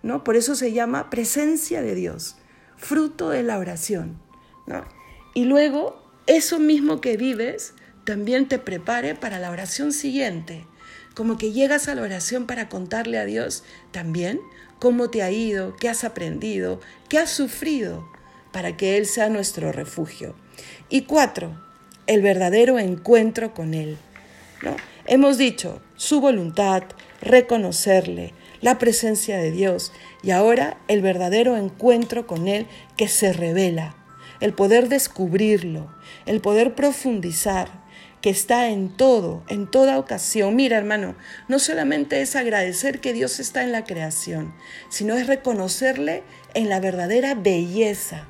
¿no? 0.03 0.23
Por 0.23 0.35
eso 0.35 0.55
se 0.55 0.73
llama 0.73 1.09
presencia 1.09 1.81
de 1.81 1.95
Dios, 1.95 2.37
fruto 2.77 3.29
de 3.29 3.43
la 3.43 3.57
oración, 3.57 4.19
¿no? 4.67 4.85
Y 5.33 5.45
luego 5.45 6.01
eso 6.27 6.59
mismo 6.59 7.01
que 7.01 7.17
vives 7.17 7.73
también 8.07 8.47
te 8.47 8.57
prepare 8.57 9.15
para 9.15 9.37
la 9.37 9.51
oración 9.51 9.91
siguiente. 9.91 10.65
Como 11.13 11.37
que 11.37 11.51
llegas 11.51 11.89
a 11.89 11.95
la 11.95 12.03
oración 12.03 12.47
para 12.47 12.69
contarle 12.69 13.17
a 13.17 13.25
Dios 13.25 13.65
también 13.91 14.39
cómo 14.79 15.09
te 15.09 15.23
ha 15.23 15.29
ido, 15.29 15.75
qué 15.75 15.89
has 15.89 16.05
aprendido, 16.05 16.79
qué 17.09 17.19
has 17.19 17.29
sufrido, 17.29 18.07
para 18.53 18.77
que 18.77 18.95
Él 18.95 19.07
sea 19.07 19.27
nuestro 19.27 19.73
refugio. 19.73 20.35
Y 20.87 21.01
cuatro, 21.01 21.61
el 22.05 22.21
verdadero 22.21 22.79
encuentro 22.79 23.53
con 23.53 23.73
Él. 23.73 23.97
¿no? 24.63 24.77
Hemos 25.05 25.37
dicho 25.37 25.81
su 25.97 26.21
voluntad, 26.21 26.83
reconocerle, 27.21 28.33
la 28.61 28.77
presencia 28.77 29.37
de 29.37 29.51
Dios 29.51 29.91
y 30.23 30.31
ahora 30.31 30.77
el 30.87 31.01
verdadero 31.01 31.57
encuentro 31.57 32.25
con 32.25 32.47
Él 32.47 32.67
que 32.95 33.09
se 33.09 33.33
revela, 33.33 33.97
el 34.39 34.53
poder 34.53 34.87
descubrirlo, 34.87 35.93
el 36.25 36.39
poder 36.39 36.73
profundizar, 36.73 37.85
que 38.21 38.29
está 38.29 38.69
en 38.69 38.89
todo, 38.89 39.43
en 39.47 39.69
toda 39.69 39.99
ocasión. 39.99 40.55
Mira, 40.55 40.77
hermano, 40.77 41.15
no 41.47 41.59
solamente 41.59 42.21
es 42.21 42.35
agradecer 42.35 42.99
que 42.99 43.13
Dios 43.13 43.39
está 43.39 43.63
en 43.63 43.71
la 43.71 43.83
creación, 43.83 44.53
sino 44.89 45.15
es 45.15 45.27
reconocerle 45.27 46.23
en 46.53 46.69
la 46.69 46.79
verdadera 46.79 47.35
belleza. 47.35 48.27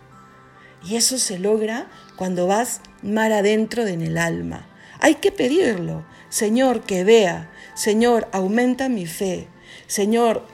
Y 0.84 0.96
eso 0.96 1.18
se 1.18 1.40
logra 1.40 1.88
cuando 2.16 2.48
vas 2.48 2.82
mar 3.02 3.32
adentro 3.32 3.88
en 3.88 4.02
el 4.02 4.18
alma. 4.18 4.68
Hay 5.00 5.16
que 5.16 5.32
pedirlo. 5.32 6.06
Señor, 6.30 6.82
que 6.82 7.04
vea. 7.04 7.50
Señor, 7.76 8.28
aumenta 8.32 8.90
mi 8.90 9.06
fe. 9.06 9.48
Señor, 9.88 10.46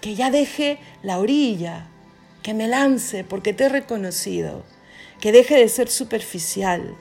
que 0.00 0.14
ya 0.14 0.30
deje 0.30 0.78
la 1.02 1.18
orilla, 1.18 1.88
que 2.42 2.54
me 2.54 2.68
lance 2.68 3.24
porque 3.24 3.52
te 3.52 3.64
he 3.64 3.68
reconocido, 3.68 4.64
que 5.20 5.32
deje 5.32 5.56
de 5.56 5.68
ser 5.68 5.88
superficial, 5.88 6.94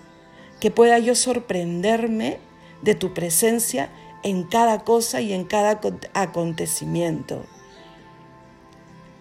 que 0.59 0.71
pueda 0.71 0.99
yo 0.99 1.15
sorprenderme 1.15 2.39
de 2.81 2.95
tu 2.95 3.13
presencia 3.13 3.89
en 4.23 4.43
cada 4.43 4.79
cosa 4.83 5.21
y 5.21 5.33
en 5.33 5.45
cada 5.45 5.79
acontecimiento. 6.13 7.45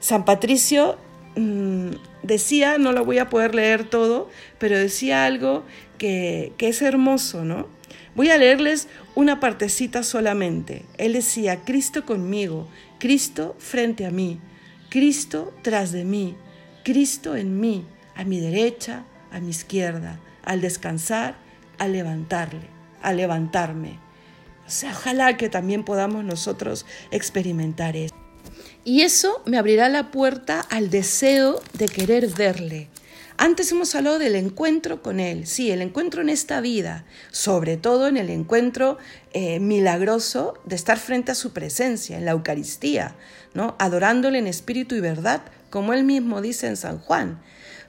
San 0.01 0.25
Patricio 0.25 0.97
mm, 1.37 1.91
decía, 2.23 2.79
no 2.79 2.93
lo 2.93 3.05
voy 3.05 3.19
a 3.19 3.29
poder 3.29 3.55
leer 3.55 3.89
todo, 3.89 4.31
pero 4.59 4.79
decía 4.79 5.25
algo 5.25 5.65
que, 5.99 6.53
que 6.59 6.69
es 6.69 6.83
hermoso, 6.83 7.45
¿no? 7.45 7.67
Voy 8.15 8.31
a 8.31 8.39
leerles 8.39 8.89
una 9.15 9.41
partecita 9.41 10.03
solamente. 10.03 10.85
Él 10.97 11.13
decía, 11.13 11.65
Cristo 11.65 12.07
conmigo, 12.07 12.67
Cristo 12.99 13.55
frente 13.59 14.07
a 14.07 14.11
mí, 14.11 14.41
Cristo 14.89 15.53
tras 15.63 15.93
de 15.93 16.05
mí, 16.05 16.35
Cristo 16.83 17.37
en 17.37 17.61
mí, 17.61 17.85
a 18.15 18.25
mi 18.25 18.41
derecha, 18.41 19.05
a 19.31 19.41
mi 19.41 19.51
izquierda 19.51 20.19
al 20.47 20.63
descansar, 20.63 21.37
al 21.79 21.93
levantarle, 21.93 22.69
a 23.03 23.13
levantarme. 23.13 23.99
O 24.67 24.71
sea, 24.71 24.93
ojalá 24.93 25.37
que 25.37 25.51
también 25.51 25.85
podamos 25.85 26.25
nosotros 26.25 26.87
experimentar 27.11 27.97
eso. 27.97 28.15
Y 28.85 29.03
eso 29.03 29.43
me 29.45 29.59
abrirá 29.59 29.89
la 29.89 30.11
puerta 30.11 30.61
al 30.61 30.91
deseo 30.91 31.61
de 31.75 31.87
querer 31.87 32.29
verle. 32.29 32.89
Antes 33.39 33.71
hemos 33.71 33.95
hablado 33.95 34.19
del 34.19 34.35
encuentro 34.35 35.03
con 35.03 35.21
Él, 35.21 35.47
sí, 35.47 35.71
el 35.71 35.83
encuentro 35.83 36.23
en 36.23 36.31
esta 36.31 36.63
vida, 36.63 37.05
sobre 37.31 37.77
todo 37.77 38.09
en 38.09 38.17
el 38.17 38.31
encuentro 38.31 38.97
eh, 39.35 39.61
milagroso 39.61 40.55
de 40.65 40.75
estar 40.75 40.99
frente 40.99 41.33
a 41.33 41.35
su 41.35 41.53
presencia, 41.53 42.17
en 42.17 42.25
la 42.25 42.31
Eucaristía, 42.31 43.15
¿no? 43.53 43.77
adorándole 43.79 44.39
en 44.39 44.47
espíritu 44.47 44.95
y 44.95 45.01
verdad, 45.01 45.43
como 45.69 45.93
Él 45.93 46.05
mismo 46.05 46.41
dice 46.41 46.67
en 46.67 46.79
San 46.79 46.99
Juan. 46.99 47.43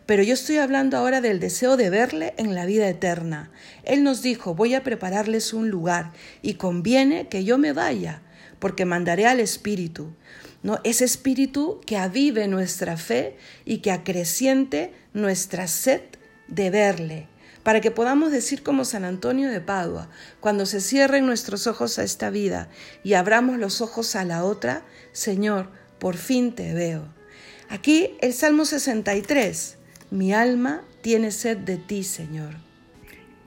Pero 0.08 0.24
yo 0.24 0.36
estoy 0.36 0.56
hablando 0.58 0.96
ahora 0.96 1.20
del 1.20 1.42
deseo 1.42 1.76
de 1.76 1.90
verle 1.90 2.34
en 2.38 2.56
la 2.56 2.66
vida 2.66 2.88
eterna. 2.88 3.52
Él 3.84 4.04
nos 4.04 4.22
dijo, 4.22 4.56
voy 4.56 4.74
a 4.74 4.82
prepararles 4.82 5.52
un 5.54 5.70
lugar 5.70 6.14
y 6.42 6.54
conviene 6.54 7.28
que 7.28 7.44
yo 7.44 7.58
me 7.58 7.74
vaya, 7.74 8.22
porque 8.58 8.86
mandaré 8.86 9.28
al 9.28 9.42
Espíritu. 9.42 10.14
¿no? 10.64 10.80
Ese 10.86 11.04
Espíritu 11.04 11.82
que 11.86 11.98
avive 11.98 12.48
nuestra 12.48 12.96
fe 12.96 13.36
y 13.66 13.80
que 13.80 13.92
acreciente 13.92 14.94
nuestra 15.14 15.68
sed 15.68 16.02
de 16.48 16.70
verle, 16.70 17.28
para 17.64 17.82
que 17.82 17.92
podamos 17.92 18.32
decir 18.32 18.64
como 18.64 18.86
San 18.86 19.04
Antonio 19.04 19.50
de 19.50 19.60
Padua, 19.60 20.10
cuando 20.40 20.66
se 20.66 20.80
cierren 20.80 21.26
nuestros 21.26 21.68
ojos 21.68 22.00
a 22.00 22.04
esta 22.04 22.30
vida 22.30 22.70
y 23.04 23.16
abramos 23.16 23.58
los 23.58 23.82
ojos 23.82 24.16
a 24.16 24.24
la 24.24 24.46
otra, 24.46 24.86
Señor, 25.12 25.70
por 26.00 26.16
fin 26.16 26.56
te 26.56 26.74
veo. 26.74 27.14
Aquí 27.68 28.16
el 28.22 28.32
Salmo 28.34 28.64
63 28.64 29.78
mi 30.10 30.34
alma 30.34 30.84
tiene 31.02 31.32
sed 31.32 31.58
de 31.58 31.78
ti, 31.78 32.04
Señor. 32.04 32.56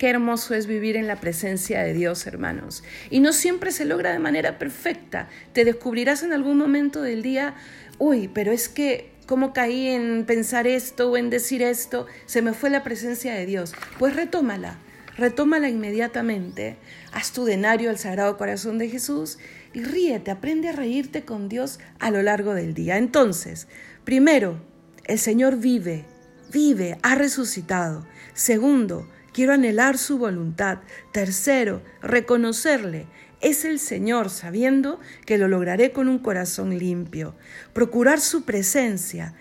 Qué 0.00 0.08
hermoso 0.08 0.54
es 0.54 0.66
vivir 0.66 0.96
en 0.96 1.06
la 1.06 1.16
presencia 1.16 1.82
de 1.82 1.92
Dios, 1.92 2.26
hermanos. 2.26 2.82
Y 3.10 3.20
no 3.20 3.34
siempre 3.34 3.70
se 3.70 3.84
logra 3.84 4.12
de 4.12 4.18
manera 4.18 4.58
perfecta. 4.58 5.28
Te 5.52 5.64
descubrirás 5.64 6.22
en 6.22 6.32
algún 6.32 6.56
momento 6.56 7.02
del 7.02 7.22
día, 7.22 7.54
uy, 7.98 8.28
pero 8.28 8.50
es 8.50 8.70
que, 8.70 9.10
¿cómo 9.26 9.52
caí 9.52 9.88
en 9.88 10.24
pensar 10.26 10.66
esto 10.66 11.10
o 11.10 11.16
en 11.18 11.28
decir 11.28 11.62
esto? 11.62 12.06
Se 12.24 12.40
me 12.40 12.54
fue 12.54 12.70
la 12.70 12.82
presencia 12.82 13.34
de 13.34 13.44
Dios. 13.44 13.74
Pues 13.98 14.16
retómala, 14.16 14.78
retómala 15.18 15.68
inmediatamente. 15.68 16.76
Haz 17.12 17.32
tu 17.32 17.44
denario 17.44 17.90
al 17.90 17.98
Sagrado 17.98 18.38
Corazón 18.38 18.78
de 18.78 18.88
Jesús 18.88 19.38
y 19.74 19.82
ríete, 19.82 20.30
aprende 20.30 20.68
a 20.68 20.72
reírte 20.72 21.26
con 21.26 21.48
Dios 21.50 21.78
a 21.98 22.10
lo 22.10 22.22
largo 22.22 22.54
del 22.54 22.72
día. 22.72 22.96
Entonces, 22.96 23.68
primero, 24.04 24.62
el 25.04 25.18
Señor 25.18 25.58
vive 25.58 26.06
vive, 26.50 26.98
ha 27.02 27.14
resucitado. 27.14 28.06
Segundo, 28.34 29.08
quiero 29.32 29.52
anhelar 29.52 29.98
su 29.98 30.18
voluntad. 30.18 30.78
Tercero, 31.12 31.82
reconocerle. 32.02 33.06
Es 33.40 33.64
el 33.64 33.78
Señor, 33.78 34.28
sabiendo 34.28 35.00
que 35.24 35.38
lo 35.38 35.48
lograré 35.48 35.92
con 35.92 36.08
un 36.08 36.18
corazón 36.18 36.78
limpio. 36.78 37.34
Procurar 37.72 38.20
su 38.20 38.44
presencia, 38.44 39.34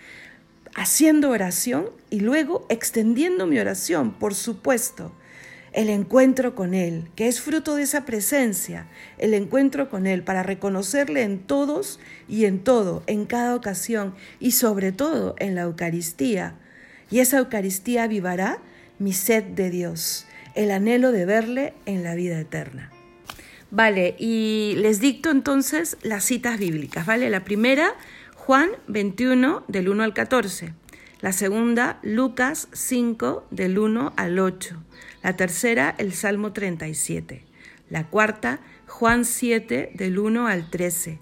haciendo 0.76 1.32
oración 1.32 1.90
y 2.10 2.22
luego 2.22 2.66
extendiendo 2.70 3.46
mi 3.46 3.60
oración, 3.60 4.14
por 4.14 4.36
supuesto. 4.36 5.12
El 5.72 5.90
encuentro 5.90 6.56
con 6.56 6.74
Él, 6.74 7.12
que 7.16 7.28
es 7.28 7.42
fruto 7.42 7.76
de 7.76 7.84
esa 7.84 8.06
presencia, 8.06 8.88
el 9.20 9.36
encuentro 9.36 9.90
con 9.90 10.08
Él 10.08 10.24
para 10.24 10.42
reconocerle 10.42 11.22
en 11.22 11.40
todos 11.40 12.00
y 12.28 12.46
en 12.46 12.64
todo, 12.64 13.04
en 13.06 13.26
cada 13.26 13.54
ocasión 13.54 14.16
y 14.40 14.52
sobre 14.52 14.92
todo 14.92 15.36
en 15.38 15.54
la 15.54 15.62
Eucaristía 15.62 16.56
y 17.10 17.20
esa 17.20 17.40
Eucaristía 17.40 18.04
avivará 18.04 18.60
mi 19.00 19.14
sed 19.14 19.44
de 19.44 19.70
Dios, 19.70 20.26
el 20.56 20.72
anhelo 20.72 21.12
de 21.12 21.26
verle 21.26 21.74
en 21.86 22.04
la 22.04 22.16
vida 22.16 22.40
eterna. 22.40 22.92
Vale, 23.72 24.16
y 24.18 24.74
les 24.78 25.00
dicto 25.00 25.30
entonces 25.30 25.98
las 26.02 26.24
citas 26.24 26.58
bíblicas, 26.58 27.06
¿vale? 27.06 27.30
La 27.30 27.44
primera, 27.44 27.94
Juan 28.36 28.70
21 28.88 29.64
del 29.68 29.90
1 29.90 30.04
al 30.04 30.14
14. 30.14 30.74
La 31.22 31.34
segunda, 31.34 32.00
Lucas 32.02 32.68
5 32.72 33.46
del 33.52 33.78
1 33.78 34.14
al 34.16 34.40
8. 34.40 34.82
La 35.22 35.36
tercera, 35.36 35.94
el 35.98 36.14
Salmo 36.14 36.52
37. 36.52 37.44
La 37.90 38.08
cuarta, 38.08 38.60
Juan 38.88 39.26
7 39.26 39.92
del 39.94 40.18
1 40.18 40.48
al 40.48 40.70
13. 40.70 41.20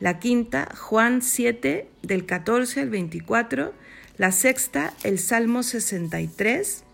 La 0.00 0.18
quinta, 0.18 0.68
Juan 0.76 1.22
7 1.22 1.88
del 2.02 2.26
14 2.26 2.80
al 2.80 2.90
24 2.90 3.72
la 4.16 4.32
sexta, 4.32 4.94
el 5.02 5.18
Salmo 5.18 5.62
63. 5.62 6.84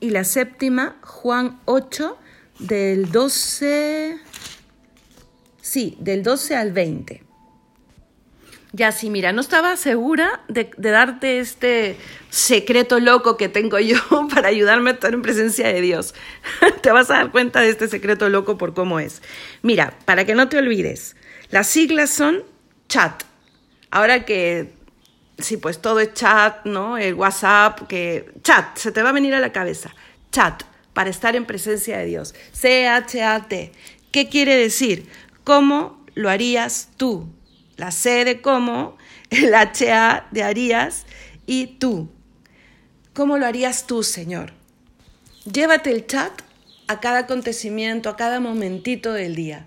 Y 0.00 0.10
la 0.10 0.24
séptima, 0.24 0.96
Juan 1.02 1.60
8, 1.64 2.18
del 2.58 3.10
12, 3.10 4.18
sí, 5.60 5.96
del 6.00 6.22
12 6.22 6.56
al 6.56 6.72
20. 6.72 7.22
Ya 8.74 8.90
sí, 8.90 9.10
mira, 9.10 9.32
no 9.32 9.42
estaba 9.42 9.76
segura 9.76 10.42
de, 10.48 10.70
de, 10.76 10.90
darte 10.90 11.40
este 11.40 11.96
secreto 12.30 13.00
loco 13.00 13.36
que 13.36 13.50
tengo 13.50 13.78
yo 13.78 13.98
para 14.34 14.48
ayudarme 14.48 14.90
a 14.90 14.92
estar 14.94 15.12
en 15.12 15.22
presencia 15.22 15.68
de 15.68 15.80
Dios. 15.80 16.14
te 16.82 16.90
vas 16.90 17.10
a 17.10 17.14
dar 17.14 17.30
cuenta 17.30 17.60
de 17.60 17.68
este 17.68 17.86
secreto 17.88 18.28
loco 18.28 18.56
por 18.56 18.72
cómo 18.72 18.98
es. 18.98 19.22
Mira, 19.60 19.98
para 20.04 20.24
que 20.24 20.34
no 20.34 20.48
te 20.48 20.58
olvides, 20.58 21.16
Las 21.50 21.66
siglas 21.66 22.10
son 22.10 22.42
chat. 22.88 23.22
Ahora 23.90 24.24
que, 24.24 24.72
sí, 25.38 25.56
pues 25.56 25.80
todo 25.80 26.00
es 26.00 26.14
chat, 26.14 26.64
¿no? 26.64 26.98
El 26.98 27.14
WhatsApp, 27.14 27.86
que 27.88 28.32
chat, 28.42 28.76
se 28.76 28.92
te 28.92 29.02
va 29.02 29.10
a 29.10 29.12
venir 29.12 29.34
a 29.34 29.40
la 29.40 29.52
cabeza. 29.52 29.94
Chat, 30.30 30.62
para 30.92 31.10
estar 31.10 31.36
en 31.36 31.46
presencia 31.46 31.98
de 31.98 32.06
Dios. 32.06 32.34
C-H-A-T. 32.52 33.72
¿Qué 34.10 34.28
quiere 34.28 34.56
decir? 34.56 35.08
¿Cómo 35.44 36.04
lo 36.14 36.30
harías 36.30 36.90
tú? 36.96 37.28
La 37.76 37.90
C 37.90 38.24
de 38.24 38.40
cómo, 38.40 38.96
el 39.30 39.54
H-A 39.54 40.26
de 40.30 40.42
harías 40.42 41.06
y 41.46 41.66
tú. 41.78 42.10
¿Cómo 43.14 43.38
lo 43.38 43.46
harías 43.46 43.86
tú, 43.86 44.02
Señor? 44.02 44.52
Llévate 45.50 45.90
el 45.90 46.06
chat 46.06 46.32
a 46.86 47.00
cada 47.00 47.20
acontecimiento, 47.20 48.08
a 48.08 48.16
cada 48.16 48.40
momentito 48.40 49.12
del 49.12 49.34
día. 49.34 49.66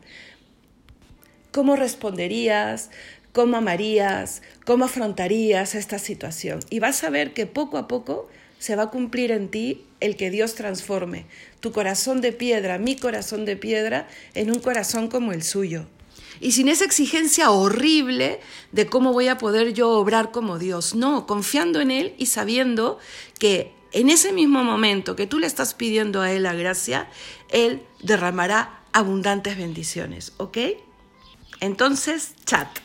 ¿Cómo 1.52 1.76
responderías? 1.76 2.92
¿Cómo 3.36 3.58
amarías? 3.58 4.42
¿Cómo 4.66 4.86
afrontarías 4.86 5.76
esta 5.76 6.00
situación? 6.00 6.62
Y 6.70 6.80
vas 6.80 7.04
a 7.04 7.10
ver 7.10 7.34
que 7.34 7.46
poco 7.46 7.78
a 7.78 7.86
poco 7.86 8.30
se 8.60 8.78
va 8.78 8.84
a 8.84 8.90
cumplir 8.90 9.32
en 9.32 9.50
ti 9.50 9.84
el 10.00 10.16
que 10.16 10.32
Dios 10.32 10.56
transforme 10.56 11.26
tu 11.60 11.74
corazón 11.74 12.22
de 12.22 12.32
piedra, 12.32 12.78
mi 12.78 12.96
corazón 12.96 13.44
de 13.44 13.58
piedra, 13.58 14.08
en 14.36 14.52
un 14.52 14.60
corazón 14.60 15.10
como 15.10 15.34
el 15.34 15.44
suyo. 15.44 15.86
Y 16.40 16.54
sin 16.54 16.70
esa 16.70 16.86
exigencia 16.86 17.52
horrible 17.52 18.40
de 18.72 18.86
cómo 18.86 19.12
voy 19.12 19.28
a 19.28 19.38
poder 19.38 19.74
yo 19.74 19.90
obrar 19.90 20.32
como 20.32 20.58
Dios. 20.58 20.96
No, 20.96 21.28
confiando 21.28 21.82
en 21.82 21.92
Él 21.92 22.14
y 22.18 22.28
sabiendo 22.28 23.00
que 23.38 23.74
en 23.92 24.10
ese 24.10 24.32
mismo 24.32 24.64
momento 24.64 25.18
que 25.18 25.28
tú 25.28 25.40
le 25.40 25.48
estás 25.48 25.74
pidiendo 25.74 26.22
a 26.22 26.32
Él 26.32 26.44
la 26.44 26.54
gracia, 26.54 27.10
Él 27.50 27.82
derramará 28.02 28.80
abundantes 28.94 29.58
bendiciones, 29.58 30.32
¿ok? 30.38 30.58
Entonces, 31.60 32.32
chat. 32.46 32.85